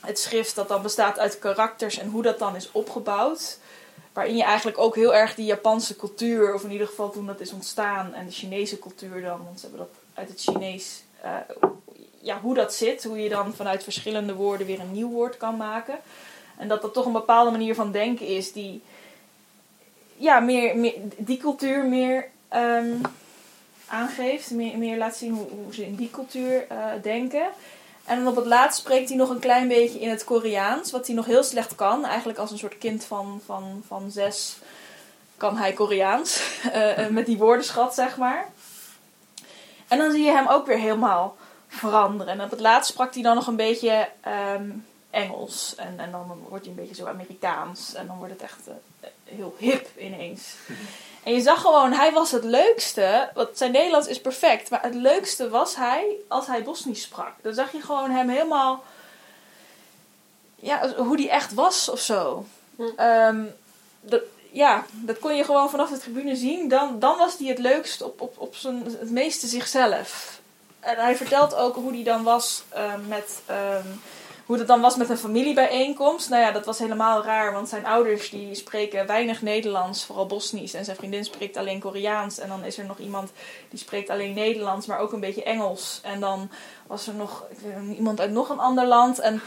[0.00, 3.58] het schrift dat dan bestaat uit karakters en hoe dat dan is opgebouwd.
[4.12, 7.40] Waarin je eigenlijk ook heel erg die Japanse cultuur, of in ieder geval toen dat
[7.40, 11.30] is ontstaan, en de Chinese cultuur dan, want ze hebben dat uit het Chinees uh,
[12.20, 13.04] ja, hoe dat zit.
[13.04, 15.98] Hoe je dan vanuit verschillende woorden weer een nieuw woord kan maken.
[16.56, 18.82] En dat dat toch een bepaalde manier van denken is die
[20.16, 23.00] ja, meer, meer, die cultuur meer um,
[23.86, 24.50] aangeeft.
[24.50, 27.46] Meer, meer laat zien hoe, hoe ze in die cultuur uh, denken.
[28.04, 30.90] En dan op het laatst spreekt hij nog een klein beetje in het Koreaans.
[30.90, 32.04] Wat hij nog heel slecht kan.
[32.04, 34.56] Eigenlijk als een soort kind van, van, van zes
[35.36, 36.42] kan hij Koreaans.
[36.74, 38.48] Uh, met die woordenschat, zeg maar.
[39.88, 41.36] En dan zie je hem ook weer helemaal
[41.70, 42.32] veranderen.
[42.32, 44.70] En op het laatst sprak hij dan nog een beetje ehm,
[45.10, 45.74] Engels.
[45.76, 47.94] En, en dan wordt hij een beetje zo Amerikaans.
[47.94, 50.54] En dan wordt het echt uh, heel hip ineens.
[51.22, 53.30] En je zag gewoon, hij was het leukste.
[53.34, 54.70] Want zijn Nederlands is perfect.
[54.70, 57.32] Maar het leukste was hij als hij Bosnisch sprak.
[57.42, 58.84] Dan zag je gewoon hem helemaal.
[60.54, 62.44] Ja, hoe die echt was of zo.
[62.76, 63.44] Hm.
[64.00, 66.68] dat, ja, dat kon je gewoon vanaf de tribune zien.
[66.68, 70.39] Dan, dan was hij het leukst op, op, op zijn, het meeste zichzelf.
[70.80, 73.42] En hij vertelt ook hoe hij dan was uh, met.
[73.50, 74.00] Um,
[74.50, 76.28] hoe het dan was met een familiebijeenkomst.
[76.28, 80.74] Nou ja, dat was helemaal raar, want zijn ouders die spreken weinig Nederlands, vooral Bosnisch.
[80.74, 82.38] En zijn vriendin spreekt alleen Koreaans.
[82.38, 83.32] En dan is er nog iemand
[83.68, 86.00] die spreekt alleen Nederlands, maar ook een beetje Engels.
[86.02, 86.50] En dan
[86.90, 89.18] was er nog ik weet niet, iemand uit nog een ander land.
[89.18, 89.40] En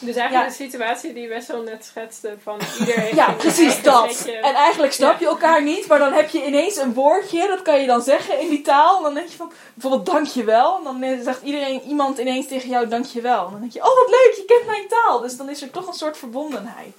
[0.00, 0.56] Dus eigenlijk Ja.
[0.56, 3.14] de situatie die Wessel net schetste van iedereen.
[3.14, 4.24] ja, een precies dat.
[4.42, 7.80] En eigenlijk snap je elkaar niet, maar dan heb je ineens een woordje, dat kan
[7.80, 8.96] je dan zeggen in die taal.
[8.96, 10.76] En dan denk je van, bijvoorbeeld dankjewel.
[10.76, 13.44] En dan zegt iedereen, iemand ineens tegen jou dankjewel.
[13.44, 15.20] En dan denk je, oh wat leuk, je kent mijn taal.
[15.20, 16.94] Dus dan is er toch een soort verbondenheid.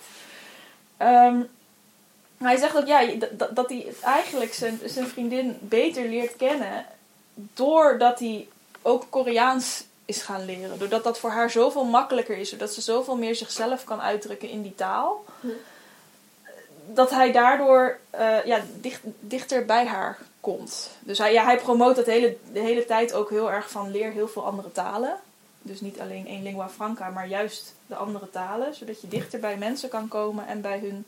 [2.37, 6.35] Maar hij zegt ook, ja, dat, dat- dat hij eigenlijk zijn, zijn vriendin beter leert
[6.35, 6.85] kennen
[7.53, 8.47] doordat hij
[8.81, 10.79] ook Koreaans is gaan leren.
[10.79, 12.49] Doordat dat voor haar zoveel makkelijker is.
[12.49, 15.25] Doordat ze zoveel meer zichzelf kan uitdrukken in die taal.
[15.39, 15.47] Hm.
[16.85, 20.89] Dat hij daardoor eh, ja, dicht, dichter bij haar komt.
[20.99, 24.11] Dus hij, ja, hij promoot dat hele, de hele tijd ook heel erg van leer
[24.11, 25.15] heel veel andere talen.
[25.61, 28.75] Dus niet alleen één lingua franca, maar juist de andere talen.
[28.75, 31.05] Zodat je dichter bij mensen kan komen en bij hun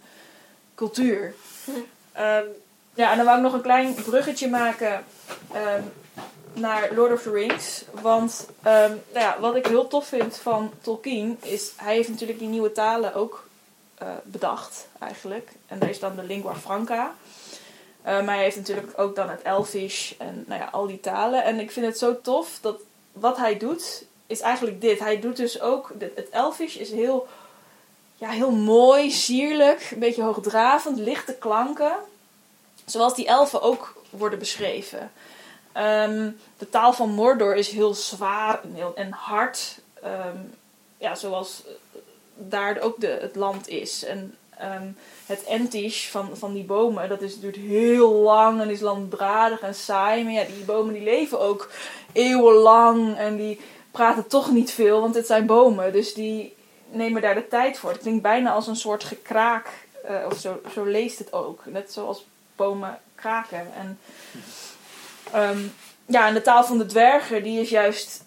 [0.75, 1.33] cultuur.
[1.65, 1.71] Hm.
[2.11, 2.45] Ehm,
[2.93, 5.03] ja, en dan wou ik nog een klein bruggetje maken
[5.51, 5.83] ehm,
[6.53, 7.83] naar Lord of the Rings.
[8.01, 11.71] Want ehm, nou ja, wat ik heel tof vind van Tolkien is...
[11.75, 13.47] Hij heeft natuurlijk die nieuwe talen ook
[13.95, 15.49] eh, bedacht eigenlijk.
[15.67, 17.13] En daar is dan de lingua franca.
[18.03, 21.43] Maar hij heeft natuurlijk ook dan het Elvish en nou ja, al die talen.
[21.43, 22.75] En ik vind het zo tof dat
[23.11, 24.99] wat hij doet is eigenlijk dit.
[24.99, 25.93] Hij doet dus ook...
[25.99, 27.27] Het Elvish is heel,
[28.15, 31.95] ja, heel mooi, sierlijk, een beetje hoogdravend, lichte klanken.
[32.85, 35.11] Zoals die elfen ook worden beschreven.
[35.73, 39.79] Ehm, de taal van Mordor is heel zwaar en, heel, en hard.
[40.01, 40.37] Ehm,
[40.97, 41.99] ja, zoals eh,
[42.35, 44.03] daar ook de, het land is.
[44.03, 44.87] En ehm,
[45.25, 49.75] het entish van, van die bomen, dat is, duurt heel lang en is landbradig en
[49.75, 50.23] saai.
[50.23, 51.69] Maar ja, die bomen die leven ook
[52.11, 53.59] eeuwenlang en die
[53.91, 55.91] praten toch niet veel, want het zijn bomen.
[55.91, 56.55] Dus die
[56.89, 57.89] nemen daar de tijd voor.
[57.89, 59.67] Het klinkt bijna als een soort gekraak,
[60.03, 61.65] eh, of zo, zo leest het ook.
[61.65, 63.67] Net zoals bomen kraken.
[63.75, 63.99] En,
[65.33, 65.59] ehm,
[66.05, 68.23] ja, en de taal van de dwergen, die is juist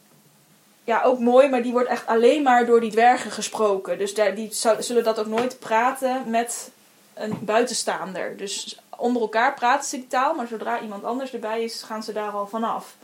[0.84, 3.98] ja, ook mooi, maar die wordt echt alleen maar door die dwergen gesproken.
[3.98, 6.70] Dus daar, die zullen dat ook nooit praten met
[7.14, 8.36] een buitenstaander.
[8.36, 12.12] Dus onder elkaar praten ze die taal, maar zodra iemand anders erbij is, gaan ze
[12.12, 12.96] daar al vanaf.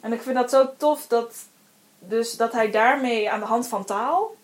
[0.00, 1.34] En ik vind dat zo tof dat,
[1.98, 4.36] dus dat hij daarmee aan de hand van taal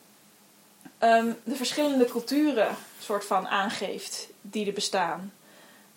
[0.99, 5.33] ehm, de verschillende culturen soort van aangeeft die er bestaan.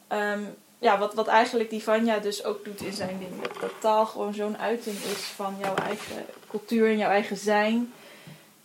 [0.07, 0.41] Ehm,
[0.83, 3.41] ja, wat, wat eigenlijk die Vanya dus ook doet in zijn ding.
[3.41, 7.93] Dat, dat taal gewoon zo'n uiting is van jouw eigen cultuur en jouw eigen zijn.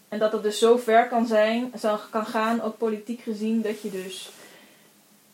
[0.09, 3.81] En dat het dus zo ver kan zijn, zo kan gaan, ook politiek gezien, dat
[3.83, 4.31] je dus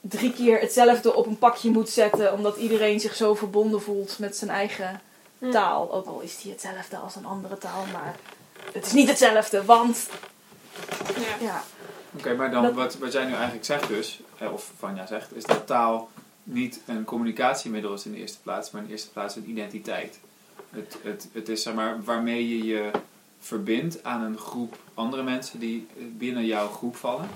[0.01, 4.37] drie keer hetzelfde op een pakje moet zetten, omdat iedereen zich zo verbonden voelt met
[4.37, 5.01] zijn eigen
[5.39, 5.51] Hm.
[5.51, 5.93] taal.
[5.93, 8.17] Ook al is die hetzelfde als een andere taal, maar
[8.73, 10.09] het is niet hetzelfde, want
[11.17, 11.37] Ja.
[11.47, 11.63] ja,
[12.19, 15.37] Oké, maar dan Dat- wat, wat jij nu eigenlijk zegt dus, eh, of Vanja zegt,
[15.37, 16.09] is dat taal
[16.45, 20.21] niet een communicatiemiddel is in de eerste plaats, maar in de eerste plaats een identiteit.
[20.71, 22.91] Het, het, het is zeg maar waarmee je je
[23.39, 27.29] verbindt aan een groep andere mensen die eh, binnen jouw groep vallen.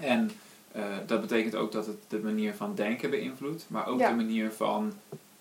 [0.00, 0.30] En
[0.72, 4.08] eh, dat betekent ook dat het de manier van denken beïnvloedt, maar ook Ja.
[4.08, 4.92] de manier van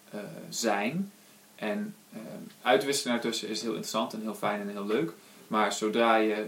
[0.09, 1.11] eh, zijn.
[1.55, 2.19] En eh,
[2.61, 5.11] uitwisselen daartussen is heel interessant en heel fijn en heel leuk.
[5.47, 6.47] Maar zodra je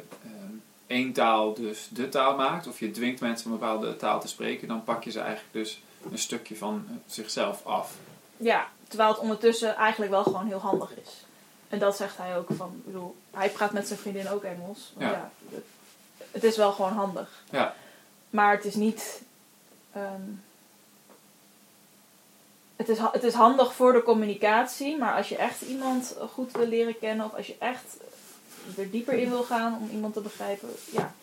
[0.88, 4.68] één taal dus de taal maakt, of je dwingt mensen een bepaalde taal te spreken,
[4.68, 7.92] dan pak je ze eigenlijk dus een stukje van zichzelf af.
[8.38, 11.26] ja, terwijl het ondertussen eigenlijk wel gewoon heel handig is.
[11.70, 14.94] En dat zegt hij ook van, ik bedoel, hij praat met zijn vriendin ook Engels.
[14.98, 15.10] Ja.
[15.10, 15.32] ja,
[16.32, 17.44] het, is wel gewoon handig.
[17.50, 17.76] Ja.
[18.30, 19.22] Maar het is niet.
[19.94, 20.22] ehm,
[22.76, 26.68] het, is, het is handig voor de communicatie, maar als je echt iemand goed wil
[26.68, 27.98] leren kennen, of als je echt
[28.78, 31.14] er dieper in wil gaan om iemand te begrijpen, ja,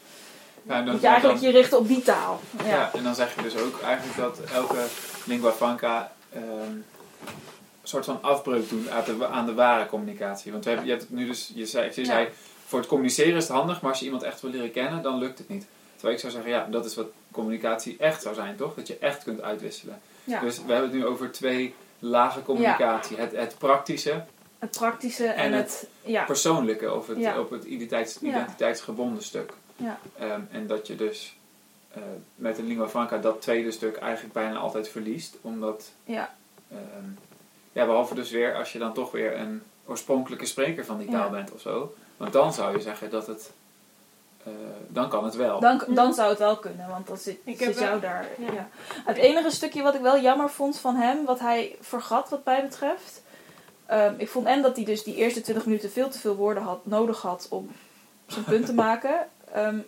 [0.62, 2.40] Ja, moet je eigenlijk dan- je richten op die taal.
[2.58, 2.66] Ja.
[2.68, 4.84] Ja, en dan zeg je dus ook eigenlijk dat elke
[5.24, 6.84] lingua franca ehm, een
[7.82, 10.52] soort van afbreuk doet aan de, aan de ware communicatie.
[10.52, 12.06] Want we hebben, je hebt het nu dus, je zei, je Ja.
[12.06, 12.28] zei,
[12.66, 15.18] voor het communiceren is het handig, maar als je iemand echt wil leren kennen, dan
[15.18, 15.66] lukt het niet.
[15.92, 18.74] Terwijl ik zou zeggen, ja, dat is wat communicatie echt zou zijn, toch?
[18.74, 20.00] Dat je echt kunt uitwisselen.
[20.24, 23.16] Dus we hebben het nu over twee lagen communicatie.
[23.16, 24.24] Het, het praktische,
[24.58, 27.38] Het praktische en, En het, ja, persoonlijke, of het, Ja.
[27.40, 29.52] op het identiteits, identiteitsgebonden stuk.
[29.80, 29.98] Ja.
[30.18, 31.36] Ehm, en dat je dus
[31.92, 32.02] eh,
[32.34, 35.36] met een lingua franca dat tweede stuk eigenlijk bijna altijd verliest.
[35.40, 36.34] Omdat, ja,
[36.70, 37.04] ehm,
[37.72, 41.24] ja, behalve dus weer als je dan toch weer een oorspronkelijke spreker van die taal
[41.24, 41.30] Ja.
[41.30, 41.94] bent of zo.
[42.16, 43.50] Want dan zou je zeggen dat het,
[44.44, 44.52] eh,
[44.88, 45.60] dan kan het wel.
[45.60, 48.26] dan, dan zou het wel kunnen, want dan zit, Ik zit heb wel- jou daar.
[48.38, 48.52] ja.
[48.52, 48.68] Ja.
[49.04, 52.62] Het enige stukje wat ik wel jammer vond van hem, wat hij vergat wat mij
[52.62, 53.22] betreft.
[53.86, 56.62] ehm, ik vond en dat hij dus die eerste 20 minuten veel te veel woorden
[56.62, 57.70] had, nodig had om
[58.26, 59.28] zijn punt te maken.
[59.52, 59.78] Ehm,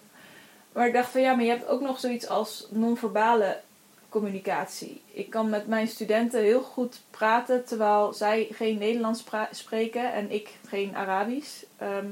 [0.72, 3.60] maar ik dacht van ja, maar je hebt ook nog zoiets als non-verbale
[4.08, 5.02] communicatie.
[5.12, 10.50] Ik kan met mijn studenten heel goed praten terwijl zij geen Nederlands spreken en ik
[10.68, 11.62] geen Arabisch.
[11.76, 12.06] Ehm,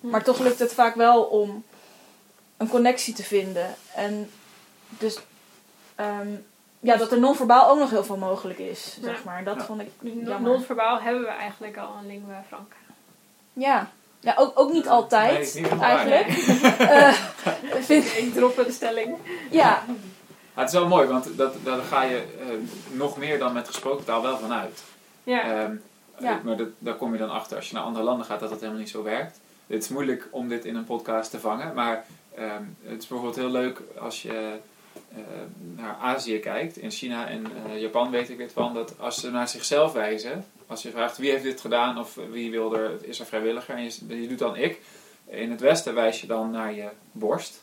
[0.00, 1.64] maar toch lukt het vaak wel om
[2.56, 3.74] een connectie te vinden.
[3.94, 4.30] En
[4.88, 5.18] dus
[5.94, 6.28] ehm,
[6.80, 9.44] ja, dat er non-verbaal ook nog heel veel mogelijk is, zeg maar.
[9.44, 9.64] Dat Ja.
[9.64, 10.40] vond ik jammer.
[10.40, 12.76] non-verbaal hebben we eigenlijk al een lingua franca.
[13.52, 16.28] Ja, ja ook, ook niet altijd Nee, niet eigenlijk.
[16.78, 17.12] Eh,
[17.88, 19.16] vind, Ik drop een stelling.
[19.50, 19.84] ja,
[20.54, 22.46] het is wel mooi, want dat, daar ga je eh,
[22.90, 24.82] nog meer dan met gesproken taal wel van uit.
[25.24, 25.42] Ja.
[25.42, 25.74] Ehm,
[26.18, 26.38] Ja.
[26.38, 28.48] eh, Maar dat, daar kom je dan achter als je naar andere landen gaat dat
[28.50, 29.40] dat helemaal niet zo werkt.
[29.66, 32.04] Het is moeilijk om dit in een podcast te vangen, maar
[32.34, 34.52] ehm, het is bijvoorbeeld heel leuk als je
[35.14, 35.18] eh,
[35.76, 36.76] naar Azië kijkt.
[36.76, 40.44] In China en eh, Japan weet ik dit van, dat als ze naar zichzelf wijzen,
[40.70, 43.82] als je vraagt wie heeft dit gedaan of wie wil er, is er vrijwilliger en
[43.82, 44.80] je, je doet dan ik.
[45.26, 47.62] In het westen wijs je dan naar je borst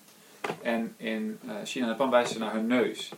[0.61, 3.11] en in eh, China en Japan wijzen ze naar hun neus.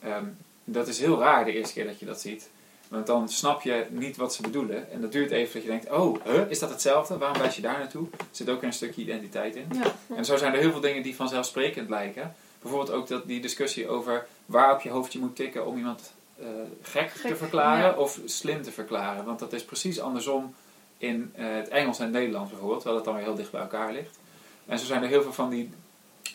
[0.00, 0.24] Ehm,
[0.64, 2.50] dat is heel raar de eerste keer dat je dat ziet.
[2.88, 4.92] Want dan snap je niet wat ze bedoelen.
[4.92, 7.18] En dat duurt even dat je denkt, oh, huh, is dat hetzelfde?
[7.18, 8.06] Waarom wijs je daar naartoe?
[8.10, 9.66] Er zit ook een stukje identiteit in.
[9.72, 12.34] ja, En zo zijn er heel veel dingen die vanzelfsprekend lijken.
[12.62, 16.12] Bijvoorbeeld ook dat, die discussie over waar op je hoofd je moet tikken om iemand
[16.38, 16.46] eh,
[16.82, 17.96] gek, te verklaren ja.
[17.96, 19.24] of slim te verklaren.
[19.24, 20.54] Want dat is precies andersom
[20.98, 23.60] in eh, het Engels en het Nederlands bijvoorbeeld, terwijl het dan weer heel dicht bij
[23.60, 24.18] elkaar ligt.
[24.66, 25.70] En zo zijn er heel veel van die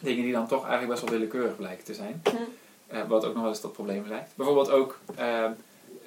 [0.01, 2.21] dingen die dan toch eigenlijk best wel willekeurig blijken te zijn.
[2.23, 2.35] Hm.
[2.89, 4.31] Eh, wat ook nog wel eens tot problemen lijkt.
[4.35, 5.45] Bijvoorbeeld ook eh,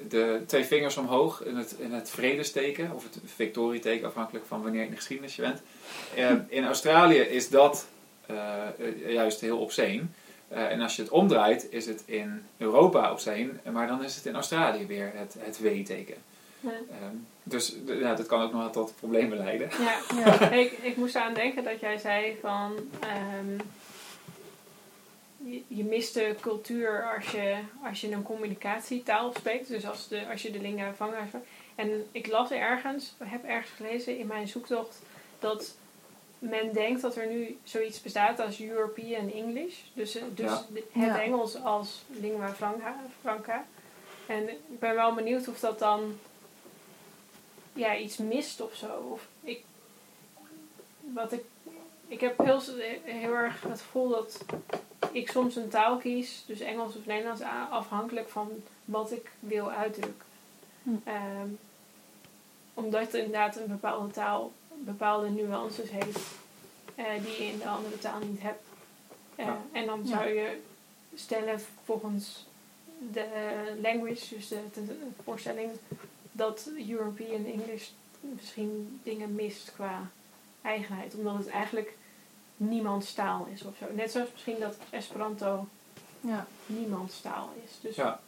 [0.09, 4.81] de twee vingers omhoog in het, in het vredesteken, of het victorieteken, afhankelijk van wanneer
[4.81, 5.63] je in de geschiedenis je bent.
[6.15, 7.87] Eh, in Australië is dat
[9.07, 10.03] juist heel obscene.
[10.53, 14.27] Eh, en als je het omdraait, is het in Europa obscene, maar dan is het
[14.27, 16.17] in Australië weer het, het W-teken.
[16.61, 16.71] Ja.
[16.71, 19.69] Ehm, dus ja, dat kan ook nog wel tot problemen leiden.
[19.79, 20.51] Ja, ja.
[20.63, 22.75] ik, ik moest aan denken dat jij zei van...
[23.01, 23.61] ehm,
[25.37, 29.69] je, je mist de cultuur als je, als je een communicatietaal spreekt.
[29.69, 31.27] Dus als, de, als je de lingua franca.
[31.75, 35.03] En ik las ergens, heb ergens gelezen in mijn zoektocht...
[35.39, 35.77] dat
[36.51, 39.75] men denkt dat er nu zoiets bestaat als European English.
[39.93, 40.65] Dus, eh, dus Ja.
[40.75, 41.23] het Ja.
[41.23, 43.65] Engels als lingua franca, franca.
[44.27, 46.19] En ik ben wel benieuwd of dat dan
[47.73, 48.87] ja, iets mist of zo.
[49.13, 49.65] Of ik,
[51.01, 51.45] wat ik,
[52.07, 52.71] ik heb heel, s-
[53.05, 54.45] heel erg het gevoel dat
[55.13, 58.51] ik soms een taal kies, dus Engels of Nederlands, afhankelijk van
[58.85, 60.27] wat ik wil uitdrukken.
[60.83, 60.91] Hm.
[61.05, 61.49] Ehm,
[62.75, 64.53] omdat inderdaad een bepaalde taal
[64.85, 66.19] bepaalde nuances heeft
[66.95, 68.63] eh, die je in de andere taal niet hebt.
[69.35, 69.61] Eh, Ja.
[69.73, 70.61] En dan zou je
[71.15, 72.47] stellen volgens
[73.13, 73.27] de
[73.83, 75.71] language, dus de, de- de voorstelling,
[76.33, 77.89] dat European English
[78.21, 80.11] misschien dingen mist qua
[80.63, 81.15] eigenheid.
[81.15, 81.97] Omdat het eigenlijk
[82.57, 83.85] niemands taal is of zo.
[83.95, 85.67] Net zoals misschien dat Esperanto
[86.21, 86.47] ja.
[86.67, 87.71] niemands taal is.
[87.81, 88.21] Dus Ja.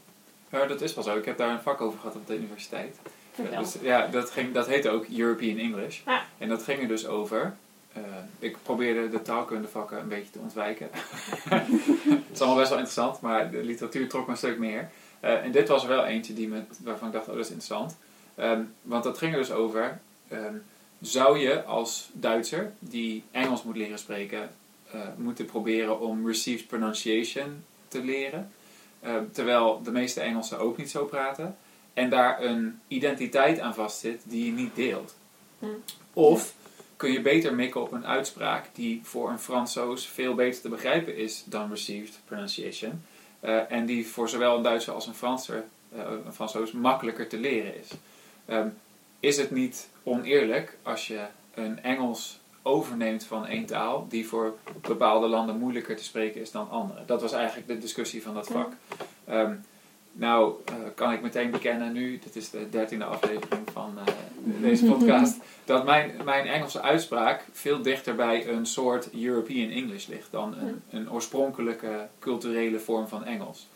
[0.50, 1.16] Ja, dat is wel zo.
[1.18, 2.96] Ik heb daar een vak over gehad op de universiteit.
[3.34, 3.62] Vertel.
[3.62, 6.00] Dus, ja, dat, ging, dat heette ook European English.
[6.04, 6.20] Ah.
[6.38, 7.56] En dat ging er dus over.
[7.92, 8.02] eh,
[8.38, 10.88] ik probeerde de taalkundevakken een beetje te ontwijken.
[11.48, 14.90] Het is allemaal best wel interessant, maar de literatuur trok me een stuk meer.
[15.20, 17.50] Eh, en dit was er wel eentje die me, waarvan ik dacht, oh dat is
[17.50, 17.96] interessant.
[18.34, 20.00] Ehm, want dat ging er dus over.
[20.28, 20.54] ehm,
[21.00, 24.50] zou je als Duitser die Engels moet leren spreken,
[24.90, 28.52] eh, moeten proberen om received pronunciation te leren?
[29.00, 31.56] Eh, terwijl de meeste Engelsen ook niet zo praten.
[31.94, 35.14] En daar een identiteit aan vastzit die je niet deelt.
[35.58, 35.66] Hm.
[36.12, 36.54] Of
[36.96, 41.16] kun je beter mikken op een uitspraak die voor een Fransoos veel beter te begrijpen
[41.16, 43.04] is dan received pronunciation.
[43.40, 47.38] eh, en die voor zowel een Duitser als een Franser, eh, een Fransoos makkelijker te
[47.38, 47.88] leren is.
[48.46, 48.68] Ehm,
[49.20, 51.20] is het niet oneerlijk als je
[51.54, 56.70] een Engels overneemt van één taal die voor bepaalde landen moeilijker te spreken is dan
[56.70, 57.04] andere?
[57.06, 58.72] Dat was eigenlijk de discussie van dat vak.
[59.24, 59.54] Ehm,
[60.16, 64.14] nou, eh, kan ik meteen bekennen nu, dit is de dertiende aflevering van eh,
[64.60, 70.30] deze podcast, dat mijn, mijn Engelse uitspraak veel dichter bij een soort European English ligt
[70.30, 73.68] dan een, een oorspronkelijke culturele vorm van Engels.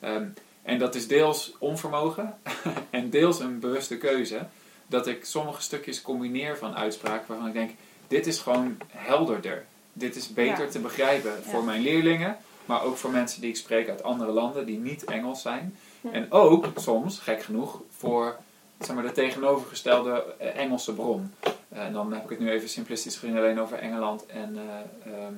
[0.00, 0.26] Ehm,
[0.62, 2.38] en dat is deels onvermogen
[2.90, 4.46] en deels een bewuste keuze,
[4.86, 7.70] dat ik sommige stukjes combineer van uitspraak waarvan ik denk,
[8.08, 9.64] dit is gewoon helderder.
[9.92, 10.70] Dit is beter Ja.
[10.70, 14.66] te begrijpen voor mijn leerlingen, maar ook voor mensen die ik spreek uit andere landen
[14.66, 15.76] die niet Engels zijn.
[16.12, 18.36] En ook soms, gek genoeg, voor
[18.78, 21.34] zeg maar, de tegenovergestelde eh, Engelse bron.
[21.68, 25.34] Eh, dan heb ik het nu even simplistisch gezien alleen over Engeland en eh, ehm,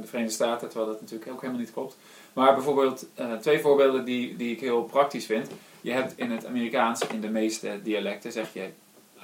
[0.00, 1.96] de Verenigde Staten, terwijl dat natuurlijk ook helemaal niet klopt.
[2.32, 3.06] Maar bijvoorbeeld
[3.40, 5.48] twee voorbeelden die, die ik heel praktisch vind.
[5.80, 8.68] Je hebt in het Amerikaans, in de meeste dialecten, zeg je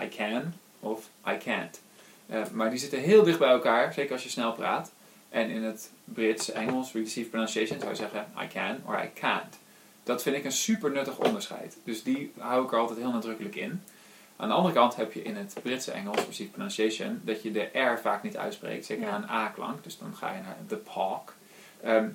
[0.01, 1.81] I can of I can't.
[2.53, 4.93] Maar die zitten heel dicht bij elkaar, zeker als je snel praat.
[5.29, 9.59] En in het Brits, Engels, received pronunciation zou je zeggen I can or I can't.
[10.07, 11.77] Dat vind ik een super nuttig onderscheid.
[11.85, 13.83] Dus die hou ik er altijd heel nadrukkelijk in.
[14.37, 17.79] Aan de andere kant heb je in het Britse Engels, received pronunciation, dat je de
[17.79, 18.87] R vaak niet uitspreekt.
[18.87, 19.11] Zeker Ja.
[19.11, 19.85] aan een A-klank.
[19.85, 21.33] Dus dan ga je naar the park.
[21.83, 22.09] Ehm,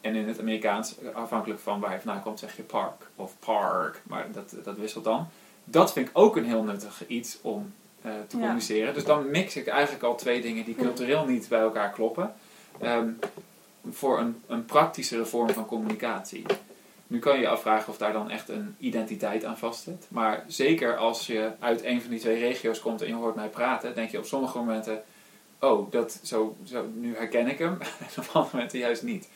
[0.00, 4.00] en in het Amerikaans, afhankelijk van waar je vandaan komt, zeg je park of park.
[4.02, 5.28] Maar dat, dat wisselt dan.
[5.64, 7.72] Dat vind ik ook een heel nuttig iets om
[8.02, 8.42] eh, te Ja.
[8.42, 8.94] communiceren.
[8.94, 12.34] Dus dan mix ik eigenlijk al twee dingen die cultureel niet bij elkaar kloppen.
[12.80, 13.08] ehm,
[13.90, 16.44] voor een, een praktischere vorm van communicatie.
[17.10, 20.06] Nu kan je je afvragen of daar dan echt een identiteit aan vastzit.
[20.08, 23.48] Maar zeker als je uit een van die twee regio's komt en je hoort mij
[23.48, 25.02] praten, denk je op sommige momenten:
[25.60, 27.78] oh, dat, zo, zo, nu herken ik hem.
[28.00, 29.28] en op andere momenten juist niet.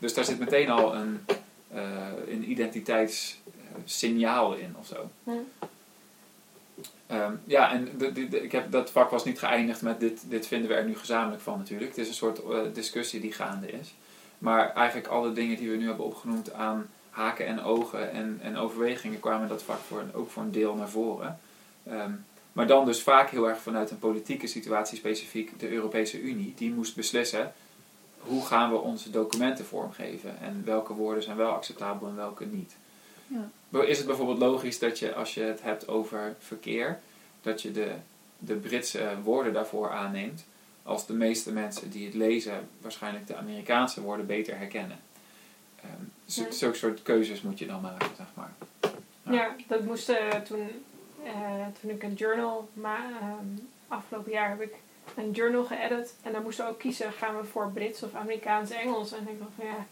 [0.00, 1.24] Dus daar zit meteen al een,
[1.72, 1.82] eh,
[2.28, 5.10] een identiteitssignaal in of zo.
[5.24, 5.30] Hm.
[7.06, 10.20] Ehm, ja, en de, de- de- ik heb, dat vak was niet geëindigd met dit,
[10.28, 11.90] dit vinden we er nu gezamenlijk van natuurlijk.
[11.90, 13.94] Het is een soort eh, discussie die gaande is.
[14.38, 18.56] Maar eigenlijk alle dingen die we nu hebben opgenoemd aan haken en ogen en, en
[18.56, 21.40] overwegingen kwamen dat vak voor, ook voor een deel naar voren.
[21.86, 22.12] Ehm,
[22.52, 26.54] maar dan dus vaak heel erg vanuit een politieke situatie specifiek de Europese Unie.
[26.56, 27.52] Die moest beslissen
[28.20, 32.76] hoe gaan we onze documenten vormgeven en welke woorden zijn wel acceptabel en welke niet.
[33.26, 33.82] Ja.
[33.82, 37.00] Is het bijvoorbeeld logisch dat je als je het hebt over verkeer,
[37.40, 37.92] dat je de,
[38.38, 40.44] de Britse woorden daarvoor aanneemt,
[40.82, 44.98] als de meeste mensen die het lezen waarschijnlijk de Amerikaanse woorden beter herkennen?
[45.76, 46.50] Ehm, z- Ja.
[46.50, 48.52] Zulke soort keuzes moet je dan maken, zeg maar.
[49.22, 49.32] Ja.
[49.32, 50.68] Ja, dat moest eh, toen,
[51.24, 51.32] eh,
[51.80, 53.46] toen ik een journal ma ehm,
[53.88, 54.74] afgelopen jaar heb ik
[55.16, 58.70] een journal geëdit en dan moesten we ook kiezen gaan we voor Brits of Amerikaans
[58.70, 59.86] Engels en ik dacht van ja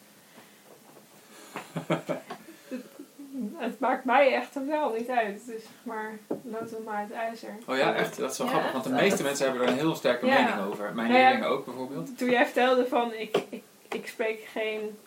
[1.94, 2.18] het,
[3.66, 7.76] het maakt mij echt totaal niet uit dus maar lood hem maar uit ijzer Oh
[7.76, 8.16] ja, echt?
[8.18, 10.42] Dat is wel Ja, grappig, want de meeste mensen hebben er een heel sterke Ja.
[10.42, 10.94] mening over.
[10.94, 11.26] Mijn Nou ja.
[11.28, 12.18] leerlingen ook bijvoorbeeld.
[12.18, 14.98] toen jij vertelde van ik, ik, ik spreek geen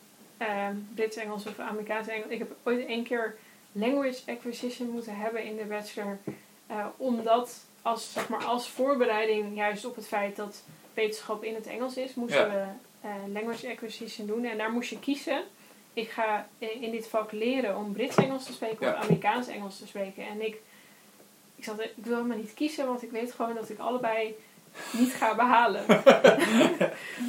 [0.47, 3.35] ehm, Brits Engels of Amerikaans Engels ik heb ooit één keer
[3.71, 6.17] language acquisition moeten hebben in de bachelor
[6.67, 10.63] eh, omdat als, zeg maar, als voorbereiding juist op het feit dat
[10.93, 12.49] wetenschap in het Engels is, moesten Ja.
[12.49, 12.65] we
[13.07, 14.45] eh, language acquisition doen.
[14.45, 15.43] En daar moest je kiezen.
[15.93, 18.93] Ik ga in in dit vak leren om Brits Engels te spreken Ja.
[18.93, 20.25] of Amerikaans Engels te spreken.
[20.27, 20.55] En ik,
[21.55, 24.35] ik, zat, ik wil helemaal niet kiezen, want ik weet gewoon dat ik allebei
[24.91, 25.85] niet ga behalen.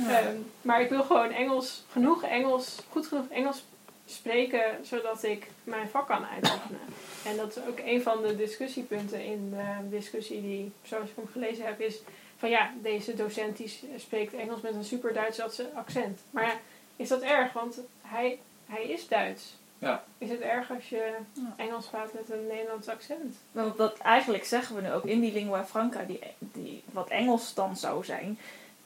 [0.09, 3.64] Ehm, maar ik wil gewoon Engels, genoeg Engels, goed genoeg Engels
[4.07, 6.80] spreken, zodat ik mijn vak kan uitoefenen.
[7.24, 11.28] En dat is ook een van de discussiepunten in de discussie die, zoals ik hem
[11.32, 12.01] gelezen heb, is
[12.36, 15.40] van ja, deze docent die spreekt Engels met een super Duits
[15.74, 16.20] accent.
[16.30, 16.55] Maar ja,
[16.97, 17.53] is dat erg?
[17.53, 19.57] Want hij, hij is Duits.
[19.83, 20.03] Ja.
[20.18, 21.14] Is het erg als je.
[21.57, 23.37] Engels praat met een Nederlands accent?
[23.53, 27.55] Want dat eigenlijk zeggen we nu ook in die lingua franca, die, die, wat Engels
[27.55, 28.39] dan zou zijn,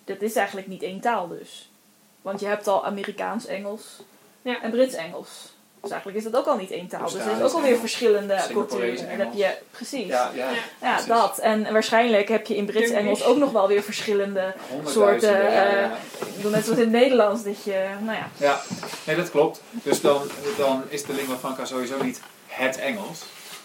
[0.04, 1.70] dat is eigenlijk niet één taal dus.
[2.22, 4.02] Want je hebt al Amerikaans-Engels
[4.42, 4.62] Ja.
[4.62, 5.54] en Brits-Engels.
[5.86, 7.10] Dus eigenlijk is dat ook al niet één taal.
[7.10, 9.08] Dus er is ook alweer verschillende culturen.
[9.08, 10.06] En heb je, precies.
[10.06, 10.50] Ja, ja.
[10.80, 11.02] Ja.
[11.02, 11.38] Dat.
[11.38, 15.96] En waarschijnlijk heb je in Brits-Engels ook nog wel weer verschillende soorten, ja, eh, ja.
[16.26, 18.28] Ik bedoel, net zoals in het Nederlands, dat je, nou ja.
[18.36, 18.60] Ja,
[19.04, 19.60] nee, dat klopt.
[19.70, 20.22] Dus dan,
[20.56, 23.22] dan is de lingua franca sowieso niet het Engels,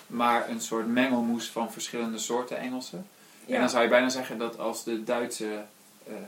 [0.08, 3.08] maar een soort mengelmoes van verschillende soorten Engelsen.
[3.48, 5.64] En dan zou je bijna zeggen dat als de Duitse
[6.08, 6.22] eh, eh,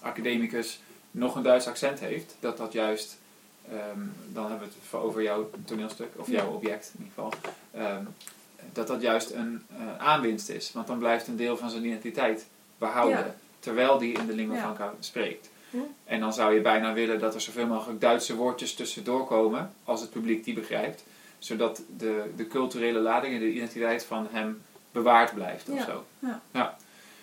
[0.00, 3.18] academicus nog een Duits accent heeft, dat dat juist,
[3.70, 4.00] ehm,
[4.32, 7.32] dan hebben we het over jouw toneelstuk, of jouw object in ieder geval,
[7.72, 8.04] ehm,
[8.72, 10.72] dat dat juist een eh, aanwinst is.
[10.72, 12.46] Want dan blijft een deel van zijn identiteit
[12.78, 13.34] behouden, Ja.
[13.58, 15.48] terwijl die in de lingua franca spreekt.
[15.70, 15.76] Hm.
[16.04, 20.00] En dan zou je bijna willen dat er zoveel mogelijk Duitse woordjes tussendoor komen, als
[20.00, 21.04] het publiek die begrijpt.
[21.38, 24.62] Zodat de, de culturele lading en de identiteit van hem
[24.92, 26.04] bewaard blijft of zo.
[26.52, 26.76] ja.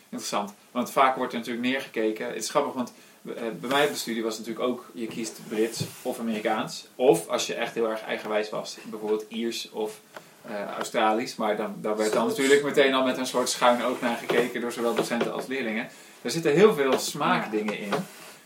[0.10, 0.54] interessant.
[0.72, 2.28] Want vaak wordt er natuurlijk neergekeken.
[2.28, 2.94] Het is grappig, want
[3.36, 6.88] bij mij op de studie was het natuurlijk ook, je kiest Brits of Amerikaans.
[6.96, 10.00] Of als je echt heel erg eigenwijs was, bijvoorbeeld Iers of
[10.42, 11.36] eh, Australisch.
[11.36, 14.62] Maar dan, daar werd dan natuurlijk meteen al met een soort schuin oog naar gekeken
[14.62, 15.88] door zowel docenten als leerlingen.
[16.22, 17.94] Er zitten heel veel smaakdingen in.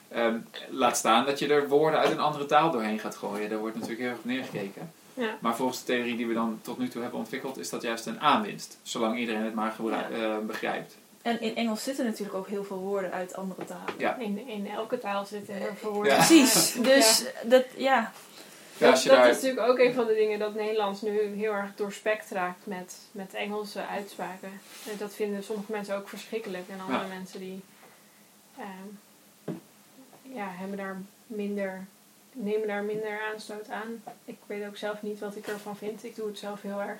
[0.09, 0.35] Ehm,
[0.69, 3.49] laat staan dat je er woorden uit een andere taal doorheen gaat gooien.
[3.49, 4.91] Daar wordt natuurlijk heel erg op neergekeken.
[5.13, 5.37] Ja.
[5.39, 8.05] Maar volgens de theorie die we dan tot nu toe hebben ontwikkeld, is dat juist
[8.05, 8.77] een aanwinst.
[8.83, 10.97] Zolang iedereen het maar eh, begrijpt.
[11.21, 13.93] En in Engels zitten natuurlijk ook heel veel woorden uit andere talen.
[13.97, 14.17] Ja.
[14.17, 16.11] In, in elke taal zitten heel veel woorden.
[16.13, 16.17] Ja.
[16.25, 16.71] Precies.
[16.73, 18.11] Dus dat, ja.
[18.77, 21.19] Ja, als je dat daar- is natuurlijk ook een van de dingen dat Nederlands nu
[21.21, 24.49] heel erg doorspekt raakt met, met Engelse uitspraken.
[24.91, 26.69] En dat vinden sommige mensen ook verschrikkelijk.
[26.69, 27.07] En andere Ja.
[27.13, 27.61] mensen die
[28.57, 29.55] ehm,
[30.21, 31.85] ja, hebben daar minder,
[32.31, 34.03] nemen daar minder aanstoot aan.
[34.25, 36.03] Ik weet ook zelf niet wat ik ervan vind.
[36.03, 36.99] Ik doe het zelf heel erg.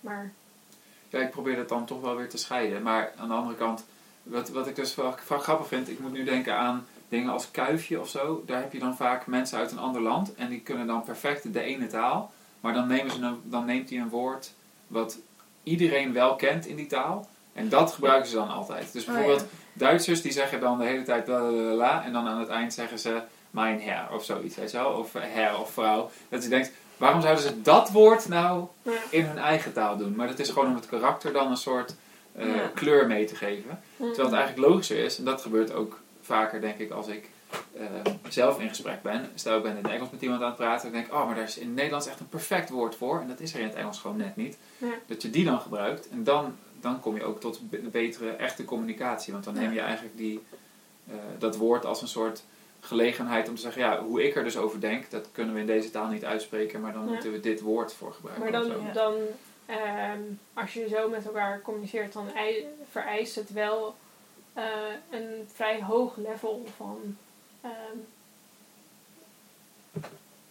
[0.00, 0.32] Maar
[1.12, 2.82] ja, ik probeer dat dan toch wel weer te scheiden.
[2.82, 3.84] Maar aan de andere kant,
[4.22, 7.50] wat, wat ik dus wel, wel grappig vind, ik moet nu denken aan dingen als
[7.50, 8.42] kuifje of zo.
[8.46, 11.52] Daar heb je dan vaak mensen uit een ander land en die kunnen dan perfect
[11.52, 12.32] de ene taal.
[12.60, 14.52] Maar dan, nemen ze een, dan neemt hij een woord
[14.86, 15.18] wat
[15.62, 17.28] iedereen wel kent in die taal.
[17.52, 18.92] En dat gebruiken ze dan altijd.
[18.92, 19.46] Dus Oh, bijvoorbeeld ja.
[19.72, 22.48] Duitsers die zeggen dan de hele tijd la la la la, en dan aan het
[22.48, 24.90] eind zeggen ze mijn her of zoiets, weet je wel?
[24.90, 26.10] Of her of vrouw.
[26.28, 26.72] Dat je denkt,
[27.02, 28.66] waarom zouden ze dat woord nou
[29.10, 30.14] in hun eigen taal doen?
[30.16, 31.94] Maar dat is gewoon om het karakter dan een soort
[32.34, 32.70] eh, Ja.
[32.74, 33.80] kleur mee te geven.
[33.96, 37.30] Terwijl het eigenlijk logischer is, en dat gebeurt ook vaker denk ik als ik
[37.76, 37.84] eh,
[38.28, 39.30] zelf in gesprek ben.
[39.34, 41.26] Stel ik ben in het Engels met iemand aan het praten en denk ik, oh
[41.26, 43.20] maar daar is in het Nederlands echt een perfect woord voor.
[43.20, 44.56] En dat is er in het Engels gewoon net niet.
[44.78, 44.86] Ja.
[45.06, 48.64] Dat je die dan gebruikt en dan, dan kom je ook tot be- betere echte
[48.64, 49.32] communicatie.
[49.32, 50.42] Want dan neem je eigenlijk die,
[51.08, 52.42] eh, dat woord als een soort
[52.84, 55.66] gelegenheid om te zeggen, ja, hoe ik er dus over denk, dat kunnen we in
[55.66, 57.10] deze taal niet uitspreken, maar dan Ja.
[57.10, 58.42] moeten we dit woord voor gebruiken.
[58.52, 59.14] Maar dan, dan
[59.66, 60.20] ehm,
[60.54, 63.94] als je zo met elkaar communiceert, dan ei- vereist het wel
[64.52, 64.64] eh,
[65.10, 67.16] een vrij hoog level van.
[67.60, 67.98] ehm,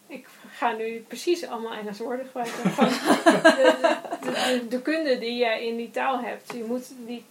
[0.07, 2.69] ik ga nu precies allemaal Engelse woorden gebruiken.
[2.71, 6.53] Van de, de, de, de kunde die je in die taal hebt.
[6.53, 7.23] Je moet die,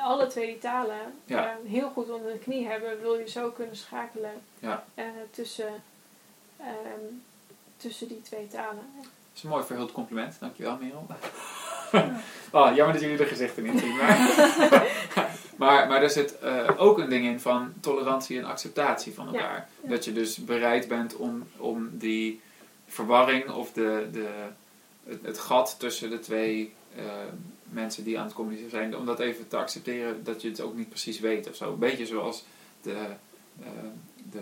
[0.00, 1.44] alle twee die talen Ja.
[1.46, 3.00] eh, heel goed onder de knie hebben.
[3.00, 4.84] Wil je zo kunnen schakelen Ja.
[4.94, 5.82] eh, tussen,
[6.56, 7.04] ehm,
[7.76, 8.82] tussen die twee talen.
[8.96, 11.06] Dat is een mooi verhuld compliment, dankjewel Merel.
[12.52, 13.96] oh, jammer dat jullie de gezichten niet zien.
[13.96, 14.18] Maar,
[15.56, 19.68] maar, maar er zit eh, ook een ding in van tolerantie en acceptatie van elkaar.
[19.82, 19.88] Ja.
[19.88, 22.40] Dat je dus bereid bent om, om die
[22.86, 24.28] verwarring of de, de,
[25.04, 27.04] het, het gat tussen de twee eh,
[27.70, 30.76] mensen die aan het communiceren zijn, om dat even te accepteren dat je het ook
[30.76, 31.72] niet precies weet of zo.
[31.72, 32.44] Een beetje zoals
[32.82, 32.92] de,
[33.62, 33.68] eh,
[34.30, 34.40] de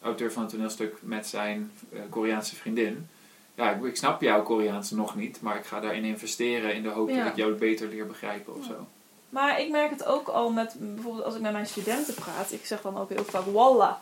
[0.00, 3.06] auteur van het toneelstuk met zijn eh, Koreaanse vriendin.
[3.54, 6.88] Ja, ik, ik snap jouw Koreaans nog niet, maar ik ga daarin investeren in de
[6.88, 7.16] hoop Ja.
[7.22, 8.72] dat ik jou beter leer begrijpen of Ja.
[8.72, 8.86] zo.
[9.34, 12.52] Maar ik merk het ook al met, bijvoorbeeld als ik met mijn studenten praat.
[12.52, 13.92] Ik zeg dan ook heel vaak wallah.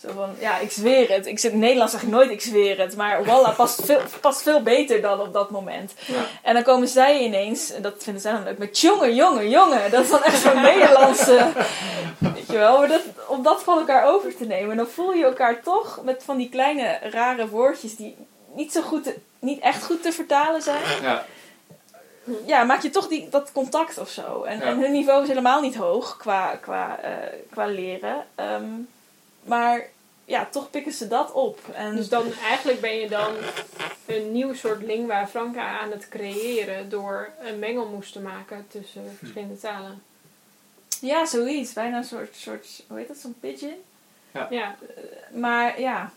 [0.00, 1.26] Zo van, ja, ik zweer het.
[1.26, 2.96] Ik zit in Nederlands zeg ik nooit ik zweer het.
[2.96, 5.92] Maar wallah past veel, past veel beter dan op dat moment.
[6.06, 6.14] Ja.
[6.42, 9.90] En dan komen zij ineens, en dat vinden zij dan leuk, met jongen, jongen, jongen.
[9.90, 11.46] Dat is dan echt zo'n Nederlandse,
[12.34, 12.78] weet je wel.
[12.78, 14.76] Maar dat, om dat van elkaar over te nemen.
[14.76, 18.16] Dan voel je elkaar toch met van die kleine rare woordjes die
[18.54, 21.24] niet zo goed, te- niet echt goed te vertalen zijn Ja,
[22.46, 24.42] ja, maak je toch die, dat contact of zo.
[24.42, 24.64] En, Ja.
[24.64, 27.12] en hun niveau is helemaal niet hoog qua, qua, eh,
[27.50, 28.26] qua leren.
[28.34, 28.64] Ehm,
[29.42, 29.88] maar
[30.24, 31.58] ja, toch pikken ze dat op.
[31.72, 33.32] En Dus dan eigenlijk ben je dan
[34.06, 39.58] een nieuw soort lingua franca aan het creëren door een mengelmoes te maken tussen verschillende
[39.58, 40.02] talen.
[41.00, 41.72] ja, zoiets.
[41.72, 43.74] Bijna een soort, soort hoe heet dat, zo'n pigeon?
[44.50, 44.76] Ja,
[45.32, 46.12] Maar ja,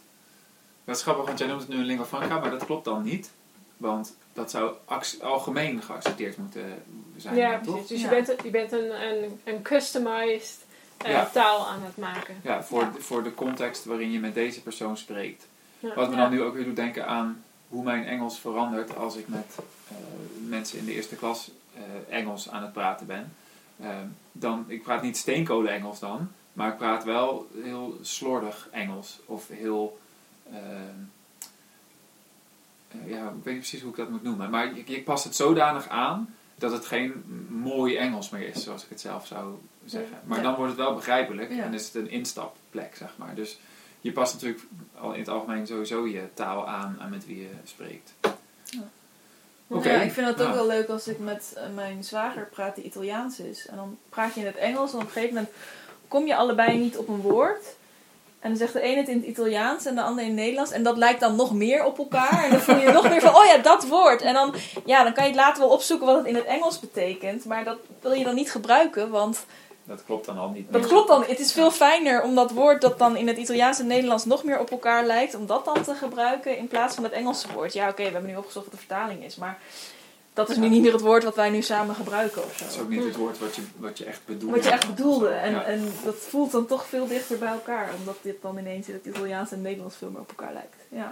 [0.86, 3.04] dat is grappig, want jij noemt het nu een lingua franca, maar dat klopt dan
[3.04, 3.32] niet.
[3.78, 4.75] Want dat zou
[5.21, 6.84] algemeen geaccepteerd moeten
[7.17, 7.73] zijn, ja toch?
[7.73, 7.88] precies.
[7.89, 10.57] Dus je bent, een- je bent een, een, een customized
[10.97, 11.25] eh, Ja.
[11.25, 12.36] taal aan het maken.
[12.43, 12.89] Ja, voor, Ja.
[12.91, 15.47] De, voor de context waarin je met deze persoon spreekt.
[15.79, 15.93] Ja.
[15.95, 16.21] Wat me Ja.
[16.21, 19.55] dan nu ook weer doet denken aan hoe mijn Engels verandert als ik met
[19.88, 19.95] eh,
[20.47, 21.81] mensen in de eerste klas eh,
[22.17, 23.34] Engels aan het praten ben.
[23.81, 29.19] Ehm, dan, ik praat niet steenkolen Engels dan, maar ik praat wel heel slordig Engels.
[29.25, 29.99] Of heel,
[30.51, 30.61] ehm, eh,
[33.06, 34.50] ja, ik weet niet precies hoe ik dat moet noemen.
[34.50, 38.84] Maar ik, ik pas het zodanig aan dat het geen mooi Engels meer is, zoals
[38.84, 39.54] ik het zelf zou
[39.86, 40.18] zeggen.
[40.26, 40.44] Maar Ja.
[40.44, 41.64] dan wordt het wel begrijpelijk Ja.
[41.64, 43.36] en is het een instapplek, zeg maar.
[43.36, 43.60] Dus
[44.02, 44.64] je past natuurlijk
[45.00, 48.14] al in het algemeen sowieso je taal aan aan met wie je spreekt.
[49.68, 49.89] Oké.
[49.91, 50.54] ja, ik vind het ook Nou.
[50.58, 53.66] wel leuk als ik met eh, mijn zwager praat die Italiaans is.
[53.68, 55.54] En dan praat je in het Engels en op een gegeven moment
[56.08, 57.66] kom je allebei niet op een woord.
[58.44, 60.72] En dan zegt de ene het in het Italiaans en de ander in het Nederlands.
[60.72, 62.44] En dat lijkt dan nog meer op elkaar.
[62.44, 64.22] En dan voel je nog meer van, oh ja, dat woord.
[64.22, 66.80] En dan, ja, dan kan je het later wel opzoeken wat het in het Engels
[66.80, 67.46] betekent.
[67.46, 69.46] Maar dat wil je dan niet gebruiken, want
[69.84, 70.74] Dat klopt dan al niet.
[70.74, 71.24] dat klopt dan.
[71.28, 74.44] Het is veel fijner om dat woord dat dan in het Italiaans en Nederlands nog
[74.44, 77.74] meer op elkaar lijkt, om dat dan te gebruiken in plaats van het Engelse woord.
[77.74, 79.60] Ja, oké, we hebben nu opgezocht wat de vertaling is, maar
[80.34, 82.75] dat is nu niet meer het woord wat wij nu samen gebruiken of Het is
[82.75, 82.81] zo.
[82.81, 84.51] ook niet het woord wat je, wat je echt bedoelt.
[84.55, 85.27] Wat je echt bedoelde.
[85.29, 85.63] En, Ja.
[85.63, 89.05] en dat voelt dan toch veel dichter bij elkaar, omdat dit dan ineens in het
[89.05, 90.75] Italiaans en Nederlands veel meer op elkaar lijkt.
[90.89, 91.11] Ja.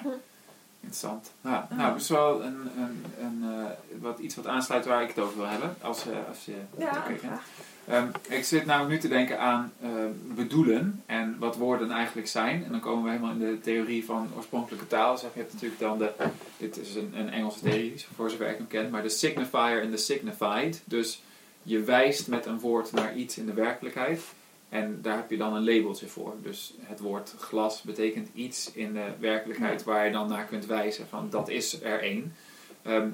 [0.79, 1.31] Interessant.
[1.41, 1.75] Ja, Ja.
[1.75, 3.65] Nou, dat is wel een, een, een, eh,
[4.01, 5.75] wat, iets wat aansluit waar ik het over wil hebben.
[5.81, 7.21] Als, eh, als je het Ja, oké vindt.
[7.23, 7.43] graag.
[7.87, 9.89] Ehm, ik zit namelijk nu te denken aan eh,
[10.35, 12.63] bedoelen en wat woorden eigenlijk zijn.
[12.65, 15.17] En dan komen we helemaal in de theorie van oorspronkelijke taal.
[15.17, 16.11] Zeg, je hebt natuurlijk dan de,
[16.61, 19.91] dit is een, een Engelse theorie, voor zover ik hem ken, maar de signifier en
[19.91, 20.81] de signified.
[20.85, 21.21] Dus
[21.63, 24.21] je wijst met een woord naar iets in de werkelijkheid.
[24.69, 26.33] En daar heb je dan een labeltje voor.
[26.41, 31.07] Dus het woord glas betekent iets in de werkelijkheid waar je dan naar kunt wijzen
[31.07, 32.35] van dat is er één.
[32.81, 33.09] Ehm,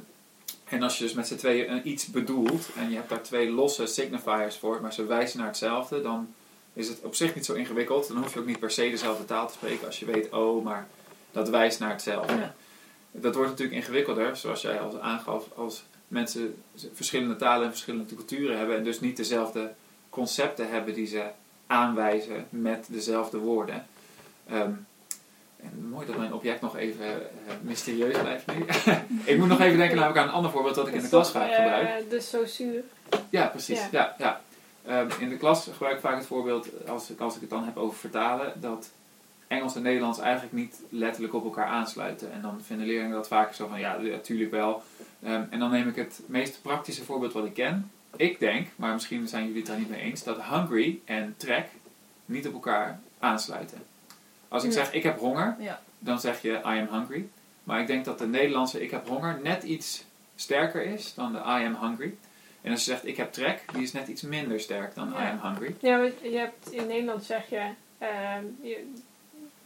[0.70, 3.50] En als je dus met z'n tweeën een iets bedoelt en je hebt daar twee
[3.50, 6.34] losse signifiers voor, maar ze wijzen naar hetzelfde, dan
[6.74, 8.08] is het op zich niet zo ingewikkeld.
[8.08, 10.64] Dan hoef je ook niet per se dezelfde taal te spreken als je weet, oh,
[10.64, 10.88] maar
[11.32, 12.34] dat wijst naar hetzelfde.
[12.34, 12.56] Ja.
[13.22, 16.64] Dat wordt natuurlijk ingewikkelder, zoals jij al aangaf, als mensen
[16.94, 19.74] verschillende talen en verschillende culturen hebben en dus niet dezelfde
[20.10, 21.24] concepten hebben die ze
[21.68, 23.86] aanwijzen met dezelfde woorden.
[24.50, 24.72] Ehm,
[25.62, 28.66] en mooi dat mijn object nog even eh, mysterieus blijft nu.
[29.32, 31.32] ik moet nog even denken namelijk aan een ander voorbeeld dat ik in de klas
[31.32, 31.88] vaak gebruik.
[31.88, 32.84] Eh, de sausuur.
[33.30, 33.80] Ja, precies.
[33.80, 33.88] Ja.
[33.92, 34.16] Ja.
[34.18, 34.42] Ja,
[34.88, 37.64] Ehm, in de klas gebruik ik vaak het voorbeeld, als ik, als ik het dan
[37.64, 38.90] heb over vertalen, dat
[39.48, 42.32] Engels en Nederlands eigenlijk niet letterlijk op elkaar aansluiten.
[42.32, 44.84] En dan vinden leerlingen dat vaak zo van, ja, natuurlijk wel.
[45.24, 47.92] Ehm, en dan neem ik het meest praktische voorbeeld wat ik ken.
[48.16, 51.66] Ik denk, maar misschien zijn jullie het daar niet mee eens, dat hungry en trek
[52.26, 53.78] niet op elkaar aansluiten.
[54.48, 55.82] Als ik zeg, ik heb honger, Ja.
[56.00, 57.28] dan zeg je I am hungry.
[57.64, 61.38] Maar ik denk dat de Nederlandse ik heb honger net iets sterker is dan de
[61.38, 62.16] I am hungry.
[62.62, 65.28] En als je zegt ik heb trek, die is net iets minder sterk dan Ja.
[65.28, 65.76] I am hungry.
[65.80, 67.62] Ja, want je hebt in Nederland zeg je,
[67.98, 68.94] ehm, je-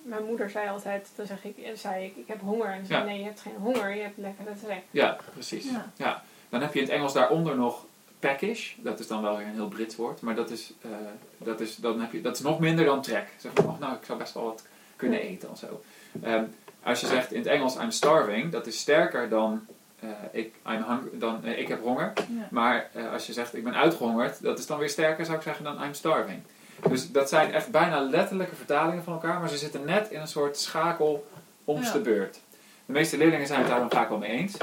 [0.01, 2.67] mijn moeder zei altijd, dan zeg ik, en zei ik, ik heb honger.
[2.67, 4.81] En dan zei nee, je hebt geen honger, je hebt lekkere trek.
[4.91, 5.69] Ja, precies.
[5.69, 5.91] Ja.
[5.95, 6.23] Ja.
[6.49, 7.85] Dan heb je in het Engels daaronder nog
[8.19, 8.73] packish.
[8.77, 10.21] Dat is dan wel weer een heel Brits woord.
[10.21, 10.89] Maar dat is, eh,
[11.37, 13.27] dat is, dan heb je, dat is nog minder dan trek.
[13.37, 14.63] Zeg maar, oh, nou, ik zou best wel wat
[14.95, 15.25] kunnen Ja.
[15.25, 15.81] eten of zo.
[16.23, 16.43] Ehm,
[16.83, 19.65] als je zegt in het Engels I'm starving, dat is sterker dan,
[19.99, 22.13] eh, ik, I'm hungry, dan eh, ik heb honger.
[22.15, 22.47] Ja.
[22.51, 25.43] Maar eh, als je zegt ik ben uitgehongerd, dat is dan weer sterker zou ik
[25.43, 26.41] zeggen dan I'm starving.
[26.89, 30.27] Dus dat zijn echt bijna letterlijke vertalingen van elkaar, maar ze zitten net in een
[30.27, 31.27] soort schakel
[31.63, 31.91] om Ja.
[31.91, 32.39] de beurt.
[32.85, 34.57] De meeste leerlingen zijn het daar dan vaak wel mee eens.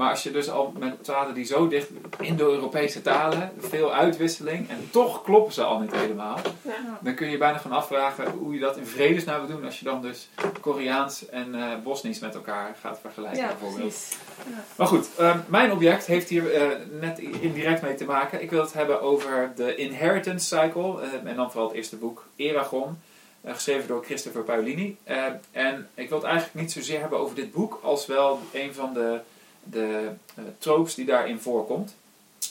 [0.00, 1.88] Maar als je dus al met talen die zo dicht,
[2.20, 6.98] Indo-Europese talen, veel uitwisseling, en toch kloppen ze al niet helemaal, Ja.
[7.00, 9.78] dan kun je je bijna gaan afvragen hoe je dat in vredesnaam wil doen als
[9.78, 10.28] je dan dus
[10.60, 14.16] Koreaans en eh Bosnisch met elkaar gaat vergelijken Ja, bijvoorbeeld.
[14.50, 14.64] Ja.
[14.76, 16.68] Maar goed, ehm, mijn object heeft hier eh,
[17.00, 18.42] net indirect mee te maken.
[18.42, 21.00] Ik wil het hebben over de Inheritance Cycle.
[21.02, 22.98] eh, en dan vooral het eerste boek, Eragon.
[23.44, 24.96] geschreven door Christopher Paolini.
[25.52, 28.92] En ik wil het eigenlijk niet zozeer hebben over dit boek, als wel een van
[28.94, 29.20] de,
[29.62, 31.94] de eh, tropes die daarin voorkomt.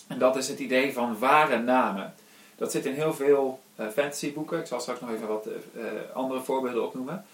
[0.07, 2.13] En dat is het idee van ware namen.
[2.55, 4.59] Dat zit in heel veel eh fantasyboeken.
[4.59, 5.83] Ik zal straks nog even wat eh,
[6.13, 7.25] andere voorbeelden opnoemen.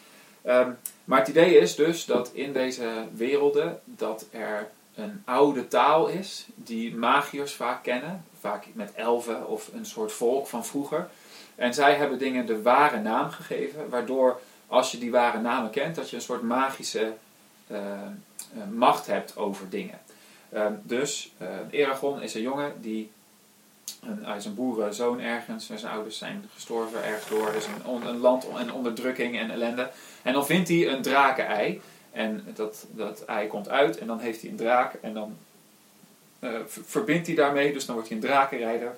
[0.42, 0.72] Ehm,
[1.04, 6.46] maar het idee is dus dat in deze werelden dat er een oude taal is
[6.56, 11.10] die magiërs vaak kennen, vaak met elfen of een soort volk van vroeger.
[11.56, 15.96] En zij hebben dingen de ware naam gegeven, waardoor als je die ware namen kent,
[15.96, 17.14] dat je een soort magische
[18.72, 20.00] macht hebt over dingen.
[20.52, 23.10] Ehm, dus eh Eragon is een jongen die
[24.02, 25.70] een, hij is een boerenzoon ergens.
[25.70, 27.52] en Zijn ouders zijn gestorven ergens door.
[27.52, 29.90] Dus een, een land en onderdrukking en ellende.
[30.22, 31.82] En dan vindt hij een drakenei.
[32.12, 33.98] En dat, dat ei komt uit.
[33.98, 34.94] En dan heeft hij een draak.
[35.02, 35.38] En dan
[36.40, 37.74] eh, ver- verbindt hij daarmee.
[37.74, 38.96] Dus dan wordt hij een drakenrijder.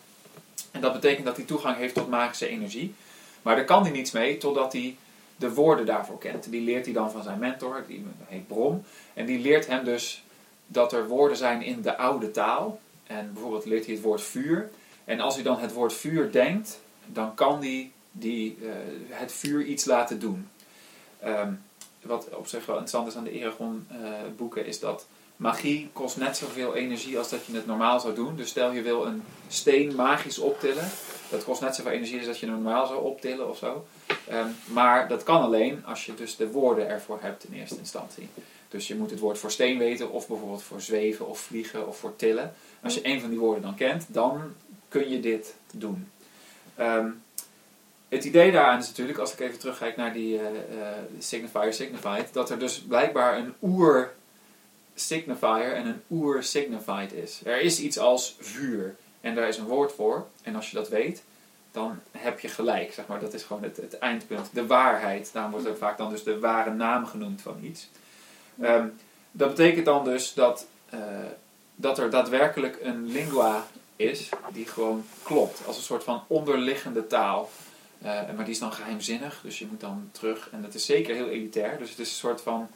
[0.72, 2.96] En dat betekent dat hij toegang heeft tot magische energie.
[3.42, 4.98] Maar daar kan hij niets mee totdat hij
[5.38, 6.52] de woorden daarvoor kent.
[6.52, 7.84] Die leert hij dan van zijn mentor.
[7.88, 8.84] Die heet Brom.
[9.14, 10.24] En die leert hem dus
[10.68, 12.80] dat er woorden zijn in de oude taal.
[13.04, 14.70] En bijvoorbeeld leert hij het woord vuur.
[15.06, 18.70] En als hij dan het woord vuur denkt, dan kan hij die, eh,
[19.10, 20.50] het vuur iets laten doen.
[21.20, 21.54] Ehm,
[22.02, 26.76] wat op zich wel interessant is aan de Eragon-boeken, is dat magie kost net zoveel
[26.76, 28.36] energie als dat je het normaal zou doen.
[28.36, 30.90] Dus stel je wil een steen magisch optillen,
[31.30, 33.86] dat kost net zoveel energie als dat je normaal zou optillen of zo.
[34.28, 38.30] Ehm, maar dat kan alleen als je dus de woorden ervoor hebt in eerste instantie.
[38.70, 41.98] Dus je moet het woord voor steen weten, of bijvoorbeeld voor zweven of vliegen of
[41.98, 42.54] voor tillen.
[42.82, 44.54] Als je een van die woorden dan kent, dan
[44.88, 46.12] kun je dit doen.
[46.76, 47.10] Ehm,
[48.10, 50.46] het idee daaraan is natuurlijk, als ik even terugkijk naar die eh,
[51.20, 54.14] signifier signified, dat er dus blijkbaar een oer
[54.96, 57.42] signifier en een oer signified is.
[57.44, 60.28] Er is iets als vuur en daar is een woord voor.
[60.42, 61.24] En als je dat weet,
[61.72, 62.94] dan heb je gelijk.
[62.94, 63.20] Zeg maar.
[63.20, 64.50] Dat is gewoon het, het eindpunt.
[64.54, 65.30] De waarheid.
[65.34, 67.90] Daarom wordt ook vaak dan dus de ware naam genoemd van iets.
[68.62, 68.88] Ehm,
[69.32, 71.00] dat betekent dan dus dat, eh,
[71.76, 73.66] dat er daadwerkelijk een lingua
[73.96, 75.62] is die gewoon klopt.
[75.66, 77.50] Als een soort van onderliggende taal.
[78.02, 80.50] Eh, maar die is dan geheimzinnig, dus je moet dan terug.
[80.52, 81.78] En dat is zeker heel elitair.
[81.78, 82.68] Dus het is een soort van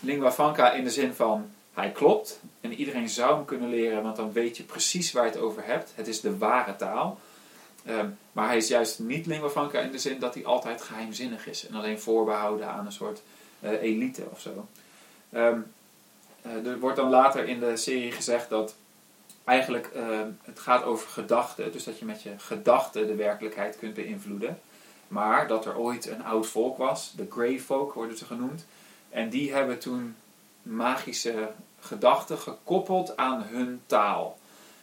[0.00, 2.40] lingua franca in de zin van hij klopt.
[2.60, 5.64] En iedereen zou hem kunnen leren, want dan weet je precies waar je het over
[5.64, 5.92] hebt.
[5.94, 7.18] Het is de ware taal.
[7.84, 11.46] Ehm, maar hij is juist niet lingua franca in de zin dat hij altijd geheimzinnig
[11.46, 11.66] is.
[11.66, 13.22] En alleen voorbehouden aan een soort
[13.60, 14.66] eh, elite of zo.
[15.30, 15.60] Ehm,
[16.42, 18.74] eh, er wordt dan later in de serie gezegd dat
[19.44, 21.72] eigenlijk eh, het gaat over gedachten.
[21.72, 24.60] Dus dat je met je gedachten de werkelijkheid kunt beïnvloeden.
[25.08, 28.66] Maar dat er ooit een oud volk was, de Grey Folk worden ze genoemd.
[29.10, 30.16] En die hebben toen
[30.62, 31.50] magische
[31.80, 34.38] gedachten gekoppeld aan hun taal.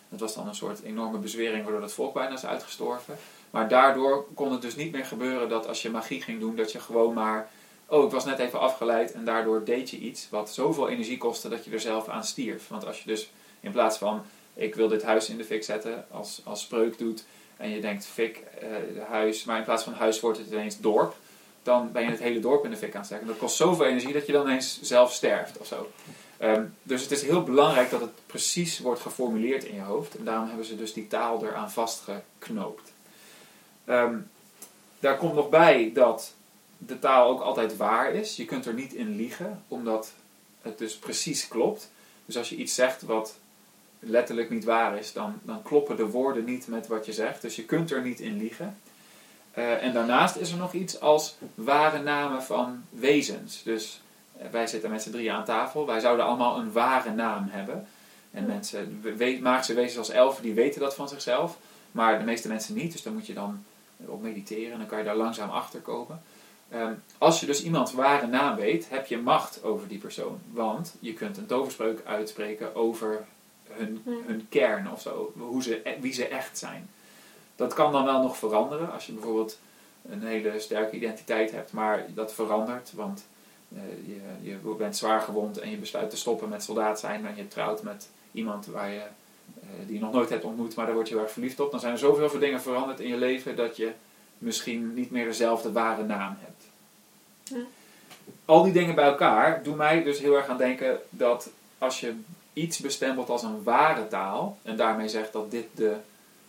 [0.10, 3.18] Dat was dan een soort enorme bezwering waardoor het volk bijna is uitgestorven.
[3.50, 6.72] Maar daardoor kon het dus niet meer gebeuren dat als je magie ging doen, dat
[6.72, 7.50] je gewoon maar.
[7.86, 11.50] Oh, ik was net even afgeleid en daardoor deed je iets wat zoveel energie kostte
[11.50, 12.68] dat je er zelf aan stierf.
[12.68, 14.22] Want als je dus in plaats van
[14.54, 17.26] ik wil dit huis in de fik zetten als, als spreuk doet
[17.58, 18.68] en je denkt fik, eh,
[19.10, 21.16] huis, maar in plaats van huis wordt het ineens dorp,
[21.64, 23.28] dan ben je het hele dorp in de fik aan het steken.
[23.28, 25.92] Dat kost zoveel energie dat je dan ineens zelf sterft of zo.
[26.38, 30.16] Ehm, dus het is heel belangrijk dat het precies wordt geformuleerd in je hoofd.
[30.18, 32.94] En daarom hebben ze dus die taal eraan vastgeknoopt.
[33.86, 34.18] Ehm,
[35.00, 36.34] daar komt nog bij dat
[36.78, 38.36] de taal ook altijd waar is.
[38.36, 40.12] Je kunt er niet in liegen, omdat
[40.62, 41.92] het dus precies klopt.
[42.26, 43.38] Dus als je iets zegt wat
[44.00, 47.42] letterlijk niet waar is, dan, dan kloppen de woorden niet met wat je zegt.
[47.42, 48.78] Dus je kunt er niet in liegen.
[49.58, 53.64] Uh, en daarnaast is er nog iets als ware namen van wezens.
[53.64, 54.02] Dus
[54.52, 55.86] wij zitten met z'n drieën aan tafel.
[55.86, 57.88] Wij zouden allemaal een ware naam hebben.
[58.32, 61.58] En mensen, we, maagse wezens als elfen, die weten dat van zichzelf.
[61.92, 62.92] Maar de meeste mensen niet.
[62.92, 63.64] Dus daar moet je dan
[64.06, 64.72] op mediteren.
[64.72, 66.22] En dan kan je daar langzaam achter komen.
[66.74, 70.40] Um, als je dus iemands ware naam weet, heb je macht over die persoon.
[70.52, 73.26] Want je kunt een toverspreuk uitspreken over
[73.70, 75.34] hun, hun kern of zo.
[75.38, 76.90] Hoe ze, e-, wie ze echt zijn.
[77.56, 78.92] Dat kan dan wel nog veranderen.
[78.92, 79.60] Als je bijvoorbeeld
[80.10, 81.72] een hele sterke identiteit hebt.
[81.72, 82.92] Maar dat verandert.
[82.94, 83.26] Want
[84.06, 87.26] je, je bent zwaar gewond en je besluit te stoppen met soldaat zijn.
[87.26, 89.02] En je trouwt met iemand waar je,
[89.64, 90.76] uh, die je nog nooit hebt ontmoet.
[90.76, 91.72] Maar daar word je erg verliefd op.
[91.72, 93.92] Dan zijn er zoveel dingen veranderd in je leven dat je
[94.38, 96.64] misschien niet meer dezelfde ware naam hebt.
[98.46, 102.14] Al die dingen bij elkaar doen mij dus heel erg aan denken dat als je
[102.54, 105.96] iets bestempelt als een ware taal, en daarmee zegt dat dit de,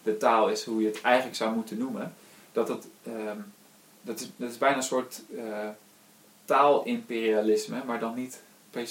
[0.02, 2.14] de taal is hoe je het eigenlijk zou moeten noemen,
[2.52, 3.52] dat het, um,
[4.00, 5.42] dat, is, dat is bijna een soort uh,
[6.46, 8.40] taalimperialisme, maar dan niet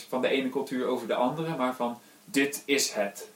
[0.10, 3.30] van de ene cultuur over de andere, maar van dit is het.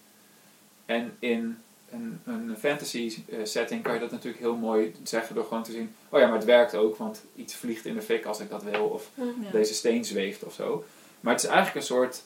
[0.86, 1.58] En in
[1.92, 5.72] een, een fantasy eh, setting kan je dat natuurlijk heel mooi zeggen door gewoon te
[5.72, 8.50] zien, oh ja, maar het werkt ook, want iets vliegt in de fik als ik
[8.50, 9.52] dat wil, of ja.
[9.52, 10.84] deze steen zweeft of zo.
[11.20, 12.24] Maar het is eigenlijk een soort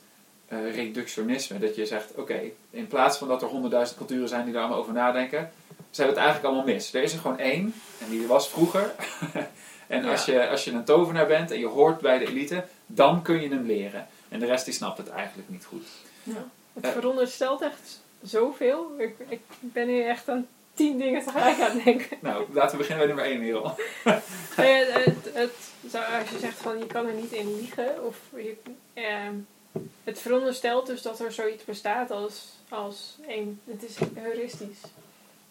[0.49, 4.53] uh, reductionisme, dat je zegt, oké, in plaats van dat er honderdduizend culturen zijn die
[4.53, 6.93] daar allemaal over nadenken, ze hebben het eigenlijk allemaal mis.
[6.93, 8.93] Er is er gewoon één, en die was vroeger.
[9.93, 10.11] en ja.
[10.11, 13.41] als, je, als je een tovenaar bent en je hoort bij de elite, dan kun
[13.41, 14.07] je hem leren.
[14.29, 15.87] En de rest die snapt het eigenlijk niet goed.
[16.23, 16.45] Ja.
[16.73, 18.91] Het veronderstelt echt zoveel.
[18.97, 22.17] Ik, ik ben hier echt aan tien dingen tegelijk aan het denken.
[22.21, 23.75] nou, laten we beginnen bij nummer één, Merel.
[24.55, 28.55] het, het, het, als je zegt van je kan er niet in liegen, of je,
[28.93, 29.03] eh,
[30.03, 34.79] het veronderstelt dus dat er zoiets bestaat als, als één, het is heuristisch.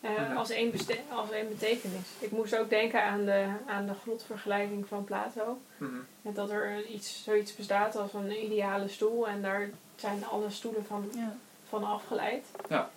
[0.05, 0.73] Uh, als, één
[1.09, 2.07] als één betekenis.
[2.19, 5.59] Ik moest ook denken aan de, aan de grotvergelijking van Plato.
[5.77, 6.35] Mm -hmm.
[6.35, 11.11] Dat er iets, zoiets bestaat als een ideale stoel en daar zijn alle stoelen van
[11.15, 11.37] ja
[11.73, 12.47] van afgeleid.
[12.69, 12.91] Ja.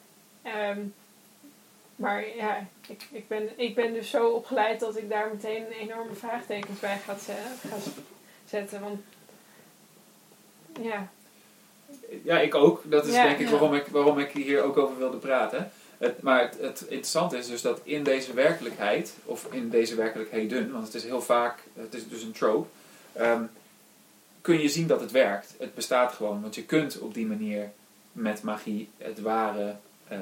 [0.71, 0.93] Um,
[1.95, 6.13] maar ja, ik, ik, ben, ik ben dus zo opgeleid dat ik daar meteen enorme
[6.13, 7.15] vraagtekens bij ga,
[7.69, 7.75] ga
[8.45, 8.81] zetten.
[8.81, 8.99] Want
[10.81, 11.07] ja.
[12.23, 12.81] Ja, ik ook.
[12.85, 13.51] Dat is ja, denk ik ja.
[13.51, 15.71] waarom, ik waarom ik hier ook over wilde praten.
[15.97, 20.71] Het, maar het, het interessante is dus dat in deze werkelijkheid, of in deze werkelijkheden,
[20.71, 22.67] want het is heel vaak, het is dus een trope,
[23.19, 23.49] um,
[24.41, 25.53] kun je zien dat het werkt.
[25.59, 27.71] Het bestaat gewoon, want je kunt op die manier
[28.11, 29.75] met magie het ware
[30.11, 30.17] uh,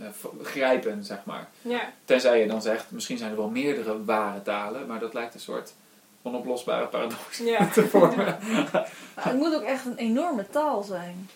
[0.00, 0.06] uh,
[0.42, 1.48] grijpen, zeg maar.
[1.62, 1.92] Ja.
[2.04, 5.40] Tenzij je dan zegt, misschien zijn er wel meerdere ware talen, maar dat lijkt een
[5.40, 5.74] soort
[6.22, 7.66] onoplosbare paradox ja.
[7.74, 8.38] te vormen.
[9.20, 11.28] het moet ook echt een enorme taal zijn.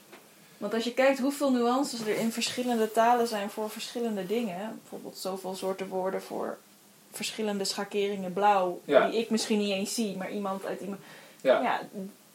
[0.59, 5.16] Want als je kijkt hoeveel nuances er in verschillende talen zijn voor verschillende dingen, bijvoorbeeld
[5.16, 6.59] zoveel soorten woorden voor
[7.11, 9.09] verschillende schakeringen blauw, ja.
[9.09, 11.00] die ik misschien niet eens zie, maar iemand uit iemand.
[11.40, 11.62] Ja.
[11.62, 11.80] ja,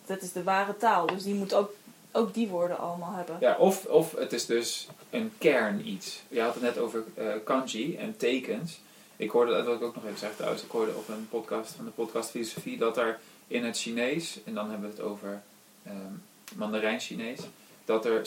[0.05, 1.05] dat is de ware taal.
[1.05, 1.71] Dus die moet ook
[2.13, 3.37] ook die woorden allemaal hebben.
[3.39, 6.21] Ja, of, of het is dus een kern iets.
[6.27, 8.79] Je had het net over uh, kanji en tekens.
[9.15, 11.71] Ik hoorde, dat wil ik ook nog even zeggen trouwens, ik hoorde op een podcast
[11.71, 15.41] van de podcast Filosofie dat er in het Chinees, en dan hebben we het over
[15.87, 16.23] um,
[16.55, 17.39] Mandarijn Chinees,
[17.85, 18.21] dat er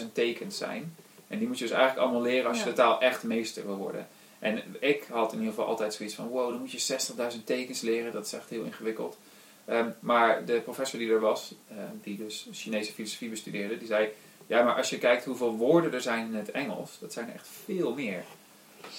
[0.00, 0.96] 60.000 tekens zijn.
[1.28, 3.76] En die moet je dus eigenlijk allemaal leren als je de taal echt meester wil
[3.76, 4.08] worden.
[4.38, 6.98] En ik had in ieder geval altijd zoiets van, wow, dan moet je
[7.32, 8.12] 60.000 tekens leren.
[8.12, 9.18] Dat is echt heel ingewikkeld.
[9.64, 14.08] Ehm, maar de professor die er was, ehm, die dus Chinese filosofie bestudeerde, die zei,
[14.46, 17.34] ja, maar als je kijkt hoeveel woorden er zijn in het Engels, dat zijn er
[17.34, 18.24] echt veel meer.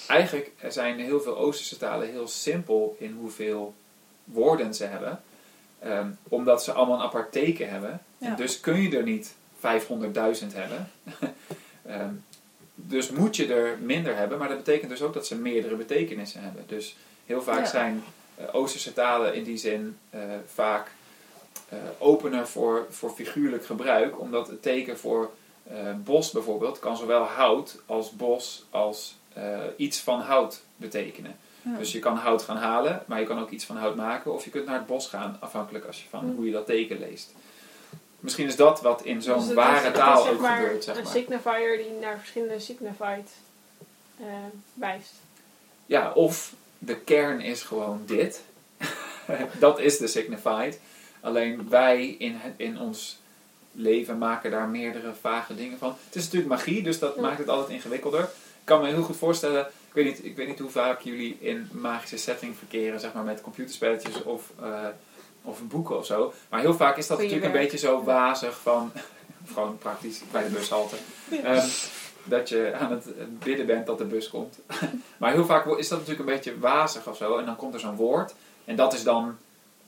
[0.06, 3.74] Eigenlijk zijn heel veel Oosterse talen heel simpel in hoeveel
[4.24, 5.22] woorden ze hebben.
[5.78, 8.02] Ehm, omdat ze allemaal een apart teken hebben.
[8.18, 10.90] En dus kun je er niet 500.000 hebben.
[11.86, 12.14] Ehm,
[12.74, 14.38] dus moet je er minder hebben.
[14.38, 16.64] Maar dat betekent dus ook dat ze meerdere betekenissen hebben.
[16.66, 16.96] Dus
[17.26, 17.66] heel vaak Ja.
[17.66, 18.02] zijn
[18.34, 20.90] eh, Oosterse talen in die zin eh, vaak
[21.68, 25.30] eh, opener voor, voor figuurlijk gebruik, omdat het teken voor
[26.04, 29.16] bos bijvoorbeeld kan zowel hout als bos als
[29.76, 31.36] iets van hout betekenen.
[31.62, 31.76] Ja.
[31.76, 34.32] Dus je kan hout gaan halen, maar je kan ook iets van hout maken.
[34.32, 36.98] Of je kunt naar het bos gaan, afhankelijk als je van hoe je dat teken
[36.98, 37.34] leest.
[38.20, 40.96] Misschien is dat wat in zo'n Dus ware is taal zeg ook maar gebeurt, zeg
[40.96, 41.12] Een maar.
[41.12, 43.30] signifier die naar verschillende signified
[44.20, 44.24] eh,
[44.74, 45.12] wijst.
[45.86, 48.40] Ja, of de kern is gewoon dit.
[49.58, 50.80] dat is de signified.
[51.20, 53.18] Alleen wij in, het- in ons
[53.72, 55.96] leven maken daar meerdere vage dingen van.
[56.06, 57.20] Het is natuurlijk magie, dus dat Ja.
[57.20, 58.22] maakt het altijd ingewikkelder.
[58.22, 58.28] Ik
[58.64, 61.68] kan me heel goed voorstellen, ik weet niet, ik weet niet hoe vaak jullie in
[61.72, 64.86] magische setting verkeren, zeg maar met computerspelletjes of, eh,
[65.42, 66.32] of boeken of zo.
[66.48, 68.92] Maar heel vaak is dat natuurlijk een beetje zo wazig van,
[69.54, 70.96] gewoon praktisch bij de bushalte.
[71.42, 71.66] Ehm,
[72.24, 73.06] dat je aan het
[73.38, 74.58] bidden bent dat de bus komt.
[75.18, 77.38] maar heel vaak is dat natuurlijk een beetje wazig of zo.
[77.38, 78.34] En dan komt er zo'n woord.
[78.64, 79.36] En dat is dan...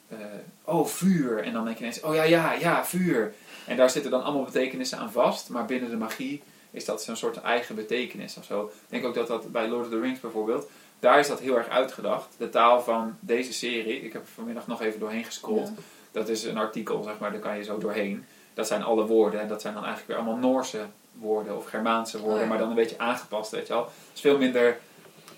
[0.08, 0.18] eh,
[0.64, 1.38] oh, vuur.
[1.38, 2.00] En dan denk je ineens...
[2.00, 3.34] Oh ja, ja, ja, vuur.
[3.66, 5.48] En daar zitten dan allemaal betekenissen aan vast.
[5.48, 8.64] Maar binnen de magie is dat zo'n soort eigen betekenis of zo.
[8.64, 10.68] Ik denk ook dat dat bij Lord of the Rings bijvoorbeeld...
[11.02, 12.34] Daar is dat heel erg uitgedacht.
[12.36, 14.00] De taal van deze serie...
[14.02, 15.68] Ik heb er vanmiddag nog even doorheen gescrolld.
[15.68, 15.82] Ja.
[16.12, 17.30] Dat is een artikel, zeg maar.
[17.32, 18.24] Daar kan je zo doorheen.
[18.54, 19.40] Dat zijn alle woorden.
[19.40, 22.48] En dat zijn dan eigenlijk weer allemaal Noorse woorden of Germaanse woorden, Oh ja.
[22.48, 23.82] maar dan een beetje aangepast, weet je wel.
[23.84, 24.78] Het is veel minder,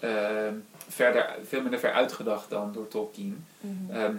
[0.00, 0.10] eh,
[0.88, 3.46] verder, veel minder ver uitgedacht dan door Tolkien.
[3.60, 3.96] Mhm.
[3.96, 4.16] Ehm,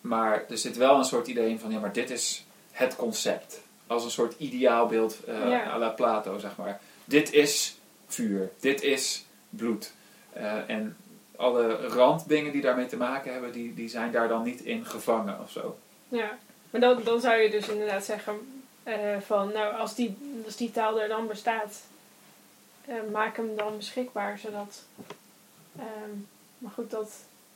[0.00, 3.60] maar er zit wel een soort idee in van, ja, maar dit is het concept.
[3.86, 5.66] Als een soort ideaalbeeld Ja.
[5.70, 6.80] à la Plato, zeg maar.
[7.04, 9.92] Dit is vuur, dit is bloed.
[10.32, 10.96] Eh, en
[11.36, 15.38] alle randdingen die daarmee te maken hebben, die, die zijn daar dan niet in gevangen
[15.42, 15.78] of zo.
[16.08, 16.38] Ja,
[16.70, 20.70] maar dan, dan zou je dus inderdaad zeggen eh, van, nou, als die, als die
[20.70, 21.80] taal er dan bestaat,
[22.84, 24.82] eh, maak hem dan beschikbaar, zodat...
[25.78, 26.10] ehm,
[26.58, 27.10] maar goed, dat,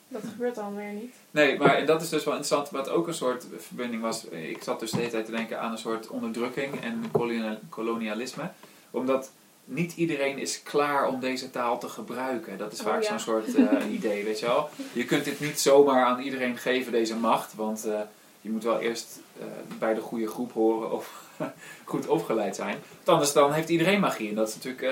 [0.09, 1.15] dat gebeurt dan weer niet.
[1.31, 4.25] Nee, maar en dat is dus wel interessant, wat ook een soort verbinding was.
[4.25, 8.51] Ik zat dus de hele tijd te denken aan een soort onderdrukking en kolonial- kolonialisme.
[8.91, 9.31] Omdat
[9.65, 12.59] niet iedereen is klaar om deze taal te gebruiken.
[12.59, 13.09] Dat is Oh, vaak ja.
[13.09, 14.69] zo'n soort eh, idee, weet je wel.
[14.93, 17.55] Je kunt dit niet zomaar aan iedereen geven, deze macht.
[17.55, 18.01] Want eh,
[18.41, 19.45] je moet wel eerst eh,
[19.79, 21.23] bij de goede groep horen of
[21.85, 22.77] goed opgeleid zijn.
[22.95, 24.29] Want anders dan heeft iedereen magie.
[24.29, 24.83] En dat is natuurlijk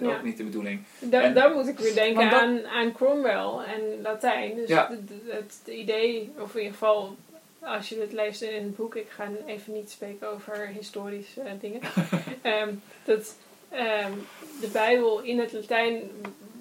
[0.00, 0.14] Ja.
[0.16, 0.82] ook niet de bedoeling.
[0.98, 4.54] Da En- daar moet ik weer denken dat- aan, aan Cromwell en Latijn.
[4.56, 4.88] Dus Ja.
[4.90, 7.16] het, het, het idee, of in ieder geval
[7.60, 11.80] als je dit leest in het boek, ik ga even niet spreken over historische dingen,
[12.42, 12.68] Ehm,
[13.04, 13.34] dat
[13.72, 14.12] ehm,
[14.60, 16.10] de Bijbel in het Latijn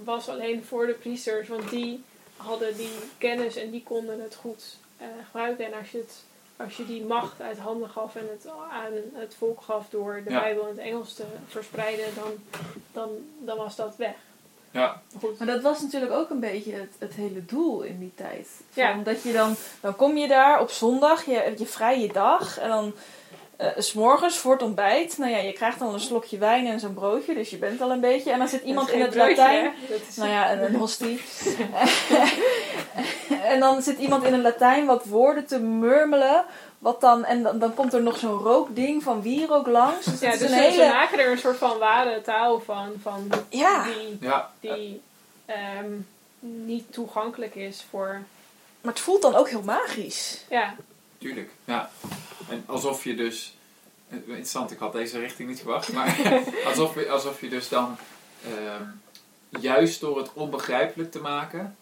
[0.04, 2.04] was alleen voor de priesters, want die
[2.38, 5.66] hadden die kennis en die konden het goed eh, gebruiken.
[5.66, 6.24] En als je, het,
[6.56, 10.32] als je die macht uit handen gaf en het aan het volk gaf door de
[10.32, 10.40] Ja.
[10.40, 12.32] Bijbel in het Engels te verspreiden, dan,
[12.92, 13.10] dan,
[13.40, 14.16] dan was dat weg.
[14.72, 15.38] Ja, Goed.
[15.38, 18.48] Maar dat was natuurlijk ook een beetje het, het hele doel in die tijd.
[18.70, 18.96] Van Ja.
[19.04, 22.58] Dat je dan, dan kom je daar op zondag, je, je vrije dag.
[22.58, 22.94] En dan
[23.62, 25.18] eh, s s'morgens voor het ontbijt.
[25.18, 27.34] Nou ja, je krijgt dan een slokje wijn en zo'n broodje.
[27.34, 28.32] Dus je bent al een beetje.
[28.32, 29.74] En dan zit iemand in het broodje, Latijn.
[30.10, 31.22] is Nou ja, een, een hostie.
[33.52, 36.46] en dan zit iemand in het Latijn wat woorden te murmelen.
[36.80, 40.06] Wat dan, en dan, dan komt er nog zo'n rookding van wierook langs.
[40.06, 40.84] Dus Ja, dus een ze, hele...
[40.84, 44.52] ze maken er een soort van ware taal van, van Ja, die, ja.
[44.60, 45.02] die
[45.46, 45.92] ehm,
[46.40, 48.22] niet toegankelijk is voor...
[48.82, 50.46] maar het voelt dan ook heel magisch.
[50.50, 50.76] Ja,
[51.22, 51.90] Tuurlijk, ja.
[52.50, 53.56] En alsof je dus...
[54.10, 55.94] eh, Interessant, ik had deze richting niet verwacht.
[55.94, 56.18] Maar
[56.70, 57.96] alsof, je, alsof je dus dan...
[58.46, 58.84] ehm,
[59.62, 61.76] juist door het onbegrijpelijk te maken...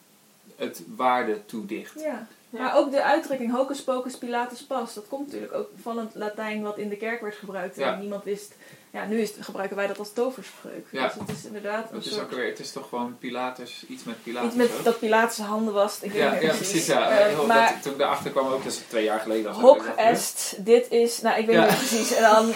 [0.55, 1.99] het waarde toedicht.
[1.99, 2.27] Ja.
[2.51, 2.59] Ja.
[2.61, 6.61] Maar ook de uitdrukking hocus pocus pilatus pas, dat komt natuurlijk ook van het Latijn
[6.61, 7.75] wat in de kerk werd gebruikt.
[7.75, 7.93] Ja.
[7.93, 8.53] En niemand wist,
[8.91, 10.87] ja, nu is, gebruiken wij dat als toverspreuk.
[10.91, 11.03] Ja.
[11.03, 13.85] Dus het is inderdaad een Het is, soort, ook weer, het is toch gewoon Pilatus,
[13.87, 14.47] iets met Pilatus.
[14.47, 14.83] iets met ook?
[14.83, 15.99] dat Pilatus handen was.
[16.01, 16.85] Ik ja, ja, precies.
[16.85, 17.09] Ja.
[17.09, 19.61] Eh, maar dat, toen ik daarachter kwam ook, dat is twee jaar geleden.
[19.61, 19.83] dat.
[19.95, 21.65] est, dit is, nou ik weet Ja.
[21.65, 22.11] niet precies.
[22.13, 22.53] En dan,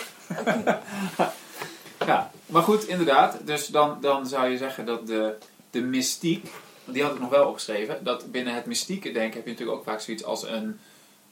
[2.05, 3.37] Ja, maar goed, inderdaad.
[3.47, 5.35] Dus dan, dan zou je zeggen dat de,
[5.71, 6.47] de mystiek,
[6.85, 9.83] die had ik nog wel opgeschreven, dat binnen het mystieke denken heb je natuurlijk ook
[9.83, 10.79] vaak zoiets als een,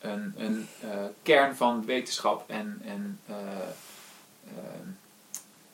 [0.01, 0.89] een, een eh,
[1.23, 3.35] kern van wetenschap en, en eh,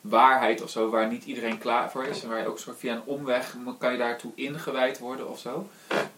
[0.01, 2.23] waarheid of zo, waar niet iedereen klaar voor is.
[2.23, 5.69] En waar je ook soort via een omweg kan je daartoe ingewijd worden of zo.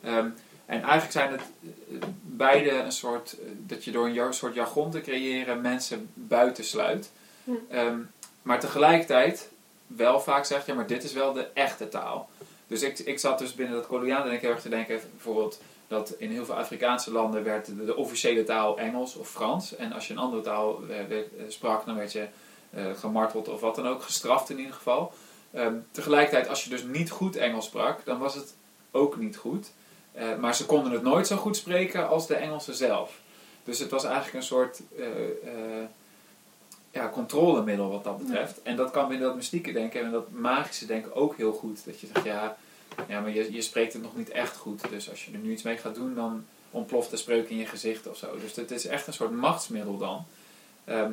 [0.01, 0.29] Ehm,
[0.65, 4.91] en eigenlijk zijn het eh, beide een soort, eh, dat je door een soort jargon
[4.91, 7.11] te creëren mensen buitensluit.
[7.43, 7.51] Hm.
[7.69, 7.97] Ehm,
[8.41, 9.49] maar tegelijkertijd
[9.87, 12.29] wel vaak zegt, ja, maar dit is wel de echte taal.
[12.67, 15.61] Dus ik, ik zat dus binnen dat koloniaal denk ik heel erg te denken, bijvoorbeeld
[15.87, 19.75] dat in heel veel Afrikaanse landen werd de, de officiële taal Engels of Frans.
[19.75, 22.27] En als je een andere taal eh, werd- eh, sprak, dan werd je eh,
[22.95, 25.13] gemarteld of wat dan ook, gestraft in ieder geval.
[25.51, 28.53] Ehm, tegelijkertijd, als je dus niet goed Engels sprak, dan was het
[28.91, 29.71] ook niet goed.
[30.11, 33.19] Eh, maar ze konden het nooit zo goed spreken als de Engelsen zelf.
[33.63, 35.85] Dus het was eigenlijk een soort eh, eh,
[36.91, 38.61] ja, controlemiddel wat dat betreft.
[38.61, 41.85] En dat kan binnen dat mystieke denken en dat magische denken ook heel goed.
[41.85, 42.57] Dat je zegt, ja,
[43.07, 44.89] ja maar je, je spreekt het nog niet echt goed.
[44.89, 47.65] Dus als je er nu iets mee gaat doen, dan ontploft de spreuk in je
[47.65, 48.39] gezicht of zo.
[48.39, 50.25] Dus het is echt een soort machtsmiddel dan.
[50.83, 51.11] Ehm,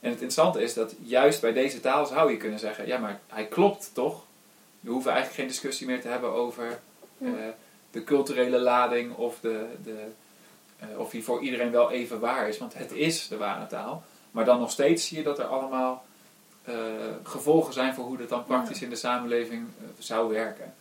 [0.00, 3.20] en het interessante is dat juist bij deze taal zou je kunnen zeggen, ja, maar
[3.26, 4.24] hij klopt toch?
[4.80, 6.80] We hoeven eigenlijk geen discussie meer te hebben over
[7.18, 7.28] eh,
[7.90, 10.04] de culturele lading of, de, de,
[10.78, 12.58] eh, of die voor iedereen wel even waar is.
[12.58, 14.02] Want het is de ware taal.
[14.30, 16.04] Maar dan nog steeds zie je dat er allemaal
[16.64, 16.74] eh,
[17.22, 19.66] gevolgen zijn voor hoe dat dan praktisch in de samenleving
[19.98, 20.74] zou werken.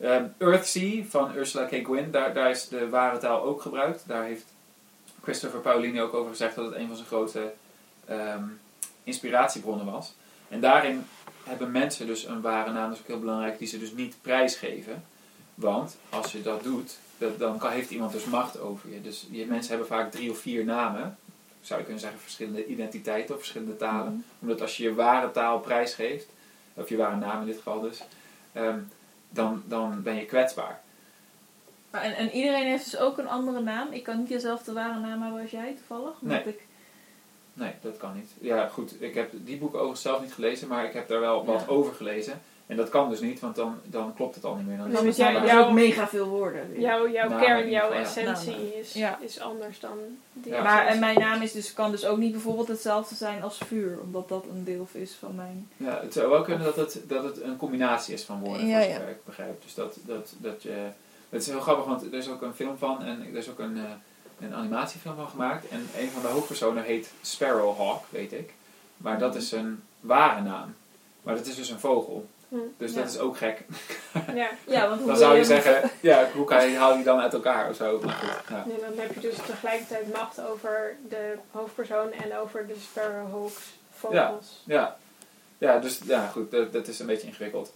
[0.00, 1.84] Um, Earthsea van Ursula K.
[1.84, 4.02] Gwynn, daar, daar is de ware taal ook gebruikt.
[4.06, 4.44] Daar heeft
[5.22, 7.52] Christopher Paolini ook over gezegd dat het een van zijn grote
[8.06, 8.44] ehm,
[9.04, 10.14] inspiratiebronnen was.
[10.48, 11.06] En daarin
[11.44, 14.16] hebben mensen dus een ware naam, dat is ook heel belangrijk, die ze dus niet
[14.22, 15.04] prijsgeven.
[15.54, 19.00] Want als je dat doet, dat, dan kan, heeft iemand dus macht over je.
[19.02, 21.16] Dus je, mensen hebben vaak drie of vier namen.
[21.60, 24.12] Zou je kunnen zeggen verschillende identiteiten of verschillende talen.
[24.12, 24.20] Mhm.
[24.38, 26.26] Omdat als je je ware taal prijsgeeft,
[26.74, 28.02] of je ware naam in dit geval dus,
[28.52, 28.78] ehm,
[29.30, 30.80] dan, dan ben je kwetsbaar.
[31.90, 33.92] Maar en, en iedereen heeft dus ook een andere naam.
[33.92, 36.20] Ik kan niet dezelfde ware naam hebben als jij toevallig.
[36.20, 36.54] Omdat Nee.
[36.54, 36.66] ik,
[37.58, 38.30] Nee, dat kan niet.
[38.40, 41.44] Ja, goed, ik heb die boeken overigens zelf niet gelezen, maar ik heb daar wel
[41.44, 41.66] wat Ja.
[41.72, 42.40] over gelezen.
[42.66, 44.76] En dat kan dus niet, want dan, dan klopt het al niet meer.
[44.76, 46.80] Dan is Dus het met jou- maar- maar jou- ook mega veel woorden.
[46.80, 49.18] Jouw, jouw Nou, kern, jouw geval, essentie Nou, is, ja.
[49.20, 49.98] is anders dan
[50.32, 50.62] die Ja.
[50.62, 53.98] Maar en mijn naam is dus, kan dus ook niet bijvoorbeeld hetzelfde zijn als vuur.
[54.02, 55.68] Omdat dat een deel is van mijn...
[55.76, 58.78] Ja, het zou wel kunnen dat het, dat het een combinatie is van woorden, Ja,
[58.80, 59.62] ik begrijp.
[59.62, 60.86] Dus dat, dat, dat je...
[61.28, 63.58] Het is heel grappig, want er is ook een film van en er is ook
[63.58, 63.82] een, eh,
[64.40, 65.68] een animatiefilm van gemaakt.
[65.68, 68.52] En een van de hoofdpersonen heet Sparrowhawk, weet ik.
[68.96, 70.74] Maar dat is een ware naam.
[71.22, 72.26] Maar dat is dus een vogel.
[72.48, 72.56] Hm.
[72.76, 73.00] Dus Ja.
[73.00, 73.64] dat is ook gek.
[74.34, 74.48] Ja.
[74.66, 77.32] Ja, want hoe Dan zou je zeggen, ja, hoe kan je, haal je dan uit
[77.32, 78.00] elkaar of zo?
[78.04, 78.64] Maar goed, ja.
[78.80, 84.62] Dan heb je dus tegelijkertijd macht over de hoofdpersoon en over de Sparrowhawks vogels.
[84.64, 84.96] Ja,
[85.58, 87.72] ja dus ja, goed, dat, dat is een beetje ingewikkeld.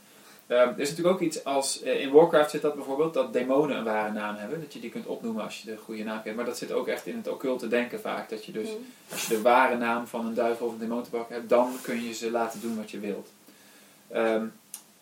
[0.51, 3.77] Ehm, er is natuurlijk ook iets als, eh, in Warcraft zit dat bijvoorbeeld, dat demonen
[3.77, 4.61] een ware naam hebben.
[4.61, 6.37] Dat je die kunt opnoemen als je de goede naam kent.
[6.37, 8.29] Maar dat zit ook echt in het occulte denken vaak.
[8.29, 8.75] Dat je dus, Hm.
[9.13, 11.73] als je de ware naam van een duivel of een demon te pakken hebt, dan
[11.83, 13.29] kun je ze laten doen wat je wilt.
[14.09, 14.45] Ehm,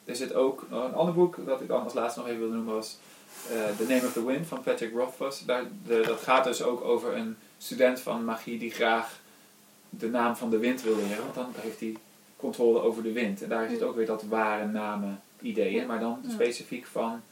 [0.05, 2.55] er zit ook nog een ander boek, dat ik dan als laatste nog even wilde
[2.55, 2.99] noemen, was
[3.51, 5.45] eh, The Name of the Wind van Patrick Rothfuss.
[5.45, 9.21] Daar, de, dat gaat dus ook over een student van magie die graag
[9.91, 11.23] de naam van de wind wil leren.
[11.23, 11.97] Want dan heeft hij
[12.37, 13.43] controle over de wind.
[13.43, 16.31] En daar zit ook weer dat ware namen ideeën, maar dan Ja.
[16.31, 17.23] specifiek van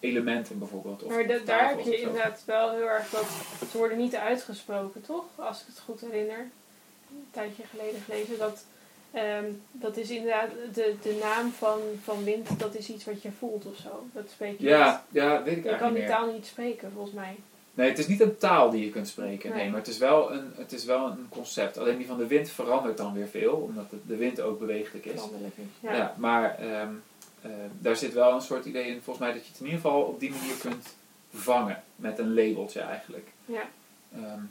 [0.00, 1.02] elementen bijvoorbeeld.
[1.02, 3.26] Of Maar da- daar heb je inderdaad wel heel erg dat.
[3.70, 5.24] Ze worden niet uitgesproken, toch?
[5.34, 6.38] Als ik het goed herinner.
[7.10, 8.38] Een tijdje geleden gelezen.
[8.38, 8.64] Dat,
[9.10, 13.30] ehm, dat is inderdaad de, de naam van, van wind, dat is iets wat je
[13.38, 14.06] voelt of zo.
[14.12, 15.72] Dat spreek je Ja, ja, weet ik niet.
[15.72, 16.16] Je kan niet die meer.
[16.16, 17.36] taal niet spreken, volgens mij.
[17.74, 19.50] Nee, het is niet een taal die je kunt spreken.
[19.50, 19.68] Nee, Nee.
[19.70, 21.78] maar het is, wel een, het is wel een concept.
[21.78, 25.12] Alleen die van de wind verandert dan weer veel, omdat de wind ook bewegelijk is.
[25.12, 25.64] Veranderlijk is.
[25.80, 25.92] Ja.
[25.96, 26.14] Ja.
[26.18, 26.88] maar ehm,
[27.42, 29.80] eh, daar zit wel een soort idee in, volgens mij, dat je het in ieder
[29.80, 30.86] geval op die manier kunt
[31.34, 31.82] vangen.
[31.96, 33.28] Met een labeltje eigenlijk.
[33.46, 33.62] ja,
[34.14, 34.42] Ehm,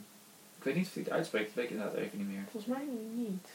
[0.58, 2.44] ik weet niet of hij het uitspreekt, dat weet ik inderdaad even niet meer.
[2.50, 2.84] volgens mij
[3.14, 3.46] niet.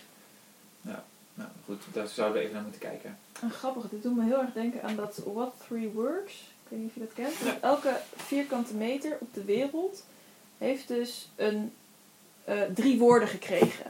[1.34, 3.18] Nou goed, daar zouden we even naar moeten kijken.
[3.42, 6.34] En grappig, dit doet me heel erg denken aan dat What Three Works.
[6.34, 7.38] Ik weet niet of je dat kent.
[7.38, 7.58] Ja.
[7.62, 10.06] Elke vierkante meter op de wereld
[10.58, 11.74] heeft dus een,
[12.48, 13.86] eh, drie woorden gekregen.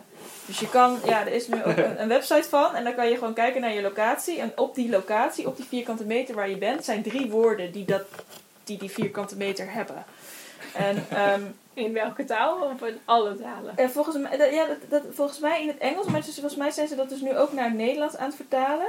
[0.45, 2.75] Dus je kan, ja, er is nu ook een, een website van.
[2.75, 4.39] En dan kan je gewoon kijken naar je locatie.
[4.39, 7.85] En op die locatie, op die vierkante meter waar je bent, zijn drie woorden die
[7.85, 8.03] dat,
[8.63, 10.05] die, die vierkante meter hebben.
[10.73, 11.41] En ehm,
[11.73, 12.61] In welke taal?
[12.61, 13.77] Of in alle talen?
[13.77, 16.71] en volgens, mij, ja, dat, dat, volgens mij in het Engels, maar dus, volgens mij
[16.71, 18.87] zijn ze dat dus nu ook naar het Nederlands aan het vertalen.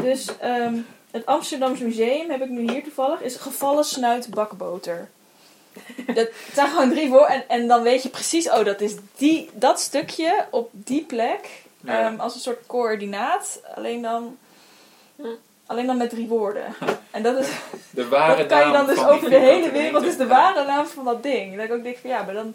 [0.00, 0.76] Dus ehm,
[1.10, 5.08] het Amsterdamse Museum, heb ik nu hier toevallig, is gevallen snuit bakboter.
[6.14, 9.50] Dat zijn gewoon drie woorden en, en dan weet je precies, oh dat is die,
[9.52, 11.48] dat stukje op die plek
[11.80, 12.00] Ja.
[12.06, 14.36] ehm, als een soort coördinaat, alleen dan,
[15.66, 16.64] alleen dan met drie woorden.
[17.10, 17.48] En dat is,
[17.90, 20.64] De ware dat kan je naam dan dus over de hele wereld, is de ware
[20.64, 21.56] naam van dat ding.
[21.56, 22.54] Dat ik ook denk van ja, maar dan,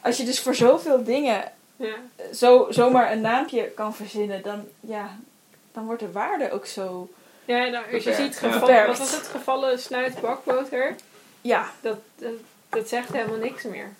[0.00, 1.94] als je dus voor zoveel dingen Ja.
[2.34, 5.16] zo, zomaar een naampje kan verzinnen, dan, ja,
[5.72, 7.08] dan wordt de waarde ook zo.
[7.44, 8.86] Ja, nou, als je Beperkt, ziet Beperkt.
[8.88, 10.94] wat was het gevallen snuit bakboter,
[11.44, 12.30] Ja, dat, dat,
[12.68, 13.92] dat zegt helemaal niks meer.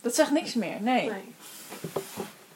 [0.00, 1.08] dat zegt niks meer, nee.
[1.10, 1.22] Nee.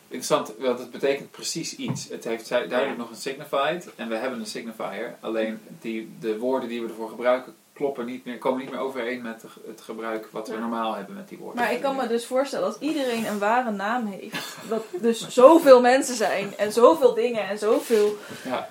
[0.09, 2.09] Interessant, want het betekent precies iets.
[2.09, 3.03] Het heeft zij- duidelijk Ja.
[3.03, 5.17] nog een signified en we hebben een signifier.
[5.21, 9.23] Alleen die, de woorden die we ervoor gebruiken kloppen niet meer, komen niet meer overeen
[9.23, 10.61] met het gebruik wat we Ja.
[10.61, 11.63] normaal hebben met die woorden.
[11.63, 15.81] Maar ik kan me dus voorstellen, als iedereen een ware naam heeft, dat dus zoveel
[15.81, 18.17] mensen zijn en zoveel dingen en zoveel.
[18.45, 18.69] Ja,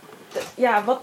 [0.56, 1.02] Ja, wat.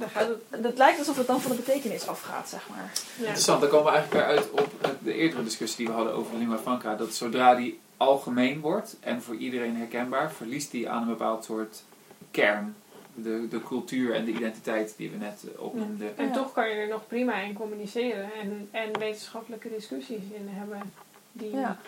[0.00, 0.28] Het.
[0.50, 2.92] Het lijkt alsof het dan van de betekenis afgaat, zeg maar.
[3.16, 3.20] Ja.
[3.20, 6.36] Interessant, dan komen we eigenlijk weer uit op de eerdere discussie die we hadden over
[6.36, 6.94] lingua franca.
[6.94, 11.82] Dat zodra die algemeen wordt en voor iedereen herkenbaar, verliest die aan een bepaald soort
[12.30, 12.76] kern.
[13.16, 16.18] De, de cultuur en de identiteit die we net eh, opnoemden.
[16.18, 16.32] En Ja.
[16.32, 20.92] toch kan je er nog prima in communiceren en, en wetenschappelijke discussies in hebben
[21.32, 21.78] die, Ja.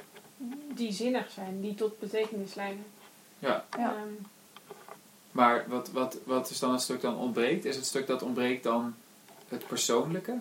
[0.75, 2.85] die zinnig zijn, die tot betekenis leiden.
[3.39, 3.65] Ja.
[3.79, 3.95] Ja.
[5.37, 7.65] Maar wat, wat, wat is dan het stuk dat ontbreekt?
[7.65, 8.95] Is het stuk dat ontbreekt dan
[9.49, 10.39] het persoonlijke?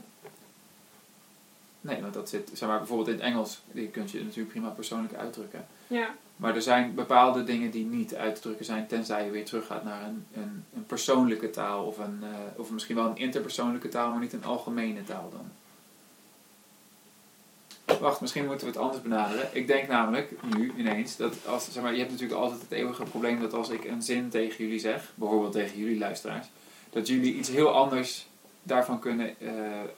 [1.82, 4.70] Nee, want dat zit, zeg maar, bijvoorbeeld in het Engels, die kun je natuurlijk prima
[4.70, 5.66] persoonlijk uitdrukken.
[5.88, 9.46] ja, Maar er zijn bepaalde dingen die niet uit te drukken zijn, tenzij je weer
[9.46, 13.90] teruggaat naar een, een, een persoonlijke taal of, een, eh, of misschien wel een interpersoonlijke
[13.90, 15.52] taal, maar niet een algemene taal dan.
[18.00, 19.50] Wacht, misschien moeten we het anders benaderen.
[19.52, 23.04] Ik denk namelijk nu ineens dat als, zeg maar, je hebt natuurlijk altijd het eeuwige
[23.04, 26.48] probleem dat als ik een zin tegen jullie zeg, bijvoorbeeld tegen jullie luisteraars,
[26.90, 28.28] dat jullie iets heel anders
[28.64, 29.54] daarvan kunnen eh,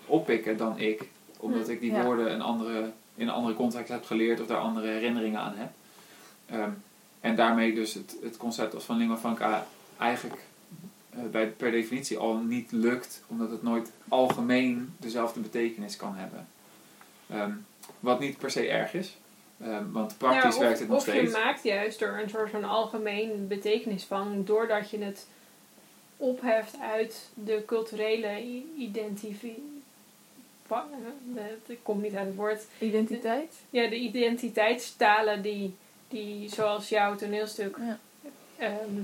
[0.05, 1.03] oppikken dan ik,
[1.39, 2.03] omdat Hm, ik die ja.
[2.03, 5.69] woorden een andere, in een andere context heb geleerd of daar andere herinneringen aan heb.
[6.45, 6.69] Ehm,
[7.19, 9.67] en daarmee dus het, het concept als van lingua franca
[9.97, 10.41] eigenlijk
[11.09, 16.47] eh, bij, per definitie al niet lukt, omdat het nooit algemeen dezelfde betekenis kan hebben.
[17.29, 17.51] Ehm,
[17.99, 19.17] wat niet per se erg is,
[19.61, 21.31] ehm, want praktisch Ja, of, werkt het nog of steeds.
[21.31, 25.27] je maakt juist er een soort van algemeen betekenis van, doordat je het
[26.17, 29.59] opheft uit de culturele i- identiteit.
[31.65, 32.65] Ik kom niet uit het woord.
[32.79, 33.53] Identiteit?
[33.69, 35.75] Ja, de identiteitstalen die,
[36.07, 37.99] die zoals jouw toneelstuk Ja.
[38.57, 39.01] ehm,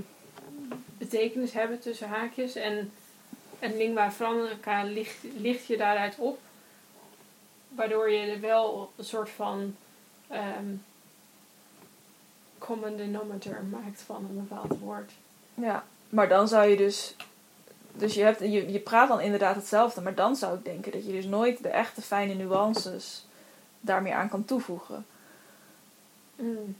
[0.98, 2.56] betekenis hebben tussen haakjes.
[2.56, 2.92] En,
[3.60, 6.40] en lingua franca ligt, ligt je daaruit op.
[7.76, 9.76] Waardoor je er wel een soort van
[10.28, 10.76] ehm,
[12.58, 15.12] common denominator maakt van een bepaald woord.
[15.54, 17.16] Ja, maar dan zou je dus.
[17.96, 21.06] Dus je, hebt, je, je praat dan inderdaad hetzelfde, maar dan zou ik denken dat
[21.06, 23.26] je dus nooit de echte fijne nuances
[23.80, 25.06] daar meer aan kan toevoegen.
[26.36, 26.76] Mm.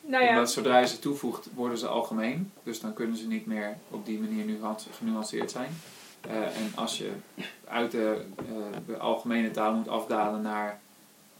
[0.00, 2.52] Nou ja, Omdat zodra je ze toevoegt, worden ze algemeen.
[2.62, 5.70] Dus dan kunnen ze niet meer op die manier nuance- genuanceerd zijn.
[6.30, 7.10] Eh, en als je
[7.68, 8.44] uit de, eh,
[8.86, 10.80] de algemene taal moet afdalen naar...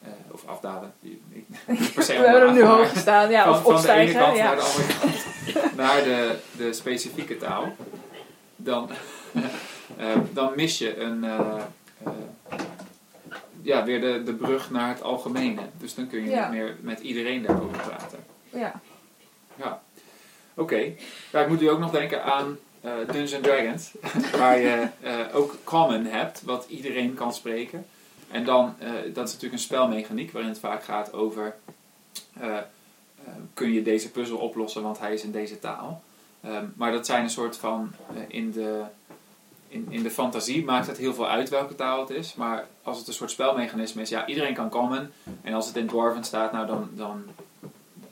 [0.02, 0.94] eh, of afdalen.
[1.94, 4.20] per se We hebben hem nu hoog gestaan, ja, van, of van de ene opstijgen.
[4.20, 4.44] kant ja.
[4.44, 5.76] naar de andere kant.
[5.76, 7.76] naar de, de specifieke taal.
[8.56, 8.90] Dan,
[10.32, 11.24] dan mis je een...
[13.62, 15.60] ja, weer de, de brug naar het algemene.
[15.78, 16.48] Dus dan kun je Ja.
[16.48, 18.18] niet meer met iedereen daarover praten.
[18.50, 18.80] ja.
[19.56, 19.82] Ja,
[20.54, 20.92] oké.
[21.32, 22.58] Ja, ik moet u ook nog denken aan
[23.06, 23.90] Dungeons and Dragons,
[24.38, 27.86] waar je eh, ook common hebt, wat iedereen kan spreken.
[28.30, 31.56] En dan, eh, dat is natuurlijk een spelmechaniek waarin het vaak gaat over,
[32.40, 32.62] eh, eh,
[33.54, 36.02] kun je deze puzzel oplossen, want hij is in deze taal.
[36.40, 38.82] Ehm, maar dat zijn een soort van, eh, in, de,
[39.68, 42.34] in, in de fantasie maakt het heel veel uit welke taal het is.
[42.34, 45.08] Maar als het een soort spelmechanisme is, ja, iedereen kan common.
[45.42, 47.24] En als het in Dwarven staat, nou dan, dan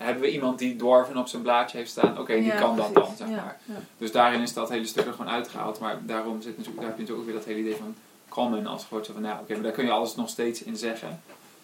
[0.05, 2.19] hebben we iemand die Dwarven op zijn blaadje heeft staan.
[2.19, 3.19] Oké, die Ja, kan dat precies.
[3.19, 3.59] dan, zeg maar.
[3.65, 3.75] ja.
[3.99, 5.79] Dus daarin is dat hele stuk er gewoon uitgehaald.
[5.79, 7.95] Maar daarom zit natuurlijk, daar heb je natuurlijk ook weer dat hele idee van
[8.29, 8.87] common als.
[8.91, 11.21] Zo van, nou, oké, maar daar kun je alles nog steeds in zeggen.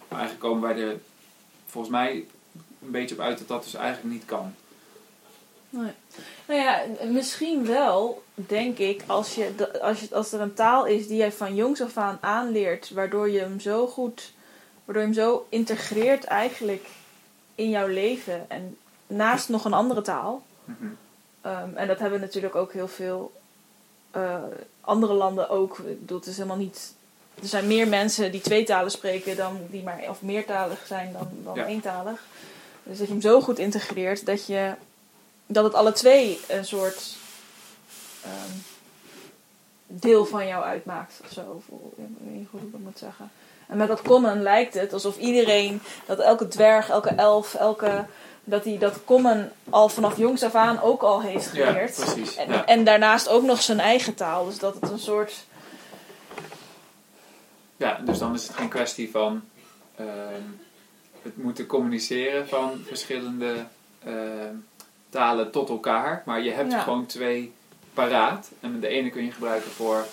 [0.08, 1.00] Maar eigenlijk komen wij er
[1.66, 2.12] volgens mij
[2.84, 4.54] een beetje op uit dat dat dus eigenlijk niet kan.
[5.70, 5.92] Nee.
[6.48, 11.06] Nou ja, misschien wel, denk ik, als, je, als, je, als er een taal is
[11.06, 14.32] die jij van jongs af aan aanleert, waardoor je hem zo goed,
[14.84, 16.86] waardoor je hem zo integreert eigenlijk
[17.60, 20.42] in jouw leven en naast nog een andere taal.
[20.64, 20.84] Mhm.
[21.40, 23.32] Ehm, en dat hebben natuurlijk ook heel veel
[24.10, 24.42] eh,
[24.80, 25.78] andere landen ook.
[25.78, 26.94] Ik bedoel, het is helemaal niet.
[27.42, 31.28] Er zijn meer mensen die twee talen spreken dan die maar of meertalig zijn dan,
[31.44, 31.66] dan Ja.
[31.66, 32.22] eentalig.
[32.82, 34.74] Dus dat je hem zo goed integreert dat je
[35.46, 37.14] dat het alle twee een soort
[38.22, 38.56] ehm,
[39.86, 41.40] deel van jou uitmaakt of zo.
[41.40, 41.64] Of,
[41.96, 43.30] ik weet niet goed hoe ik dat moet zeggen.
[43.70, 48.04] En met dat common lijkt het alsof iedereen, dat elke dwerg, elke elf, elke,
[48.44, 51.94] dat hij dat common al vanaf jongs af aan ook al heeft Ja, geleerd.
[51.94, 52.36] precies.
[52.36, 52.64] En, Ja.
[52.66, 54.44] en daarnaast ook nog zijn eigen taal.
[54.44, 55.32] Dus dat het een soort.
[57.76, 59.42] Ja, dus dan is het geen kwestie van
[59.96, 60.42] ehm,
[61.22, 63.54] het moeten communiceren van verschillende
[64.04, 64.54] ehm,
[65.08, 66.22] talen tot elkaar.
[66.26, 66.80] Maar je hebt Ja.
[66.80, 67.52] gewoon twee
[67.94, 68.50] paraat.
[68.60, 70.06] En de ene kun je gebruiken voor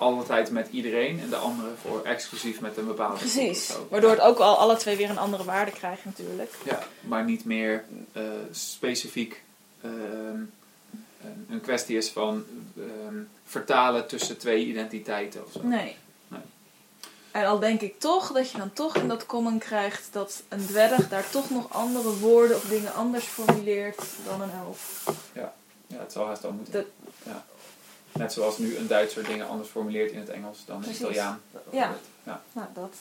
[0.00, 1.20] alle tijd met iedereen.
[1.20, 3.72] En de andere voor exclusief met een bepaalde Precies.
[3.88, 6.54] Waardoor het ook al alle twee weer een andere waarde krijgt, natuurlijk.
[6.64, 9.42] Ja, maar niet meer eh, specifiek
[9.82, 10.40] ehm,
[11.48, 12.44] een, kwestie is van
[12.76, 13.14] ehm,
[13.44, 15.60] vertalen tussen twee identiteiten of zo.
[15.62, 15.96] Nee.
[16.28, 16.40] Nee.
[17.30, 20.66] En al denk ik toch dat je dan toch in dat common krijgt dat een
[20.66, 25.04] dwerg daar toch nog andere woorden of dingen anders formuleert dan een elf.
[25.32, 25.54] Ja,
[25.94, 26.72] het zal haast wel moeten.
[26.72, 26.86] Dat-
[28.12, 30.90] Net zoals nu een Duitser dingen anders formuleert in het Engels dan een.
[30.90, 31.40] Italiaan.
[31.70, 31.94] Ja.
[32.22, 32.42] Ja.
[32.52, 32.94] Nou, dat.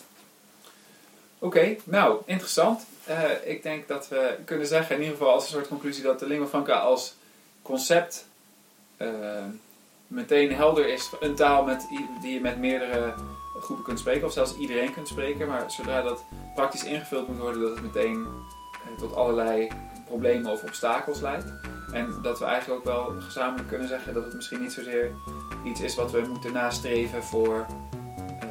[1.40, 2.86] Oké, nou, interessant.
[3.06, 6.20] Eh, ik denk dat we kunnen zeggen, in ieder geval als een soort conclusie, dat
[6.20, 7.16] de lingua franca als
[7.62, 8.26] concept
[8.98, 9.10] eh,
[10.08, 11.10] meteen helder is.
[11.20, 11.88] Een taal met,
[12.22, 13.14] die je met meerdere
[13.62, 15.48] groepen kunt spreken, of zelfs iedereen kunt spreken.
[15.48, 16.24] Maar zodra dat
[16.56, 18.28] praktisch ingevuld moet worden, dat het meteen
[18.74, 19.68] eh, tot allerlei
[20.10, 21.54] problemen of obstakels leidt.
[21.92, 25.12] En dat we eigenlijk ook wel gezamenlijk kunnen zeggen dat het misschien niet zozeer
[25.64, 27.66] iets is wat we moeten nastreven voor
[28.40, 28.48] eh,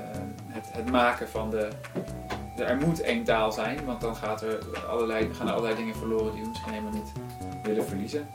[0.47, 1.68] het, het maken van de
[2.56, 4.59] er moet één taal zijn, want dan gaat er
[4.89, 7.12] allerlei, gaan er allerlei dingen verloren die we misschien helemaal niet
[7.62, 8.28] willen verliezen.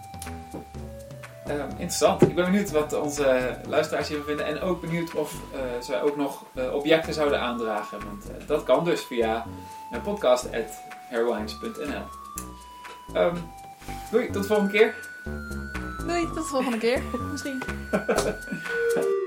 [1.46, 2.22] Ehm, interessant.
[2.22, 4.46] Ik ben benieuwd wat onze luisteraars hiervan vinden.
[4.46, 8.00] En ook benieuwd of eh, zij ook nog eh, objecten zouden aandragen.
[8.06, 9.46] Want dat kan dus via
[9.92, 9.98] uh,
[13.14, 13.36] Ehm
[14.12, 14.96] Doei, tot de volgende keer.
[16.06, 17.02] Doei, tot de volgende keer.
[17.32, 17.62] Misschien.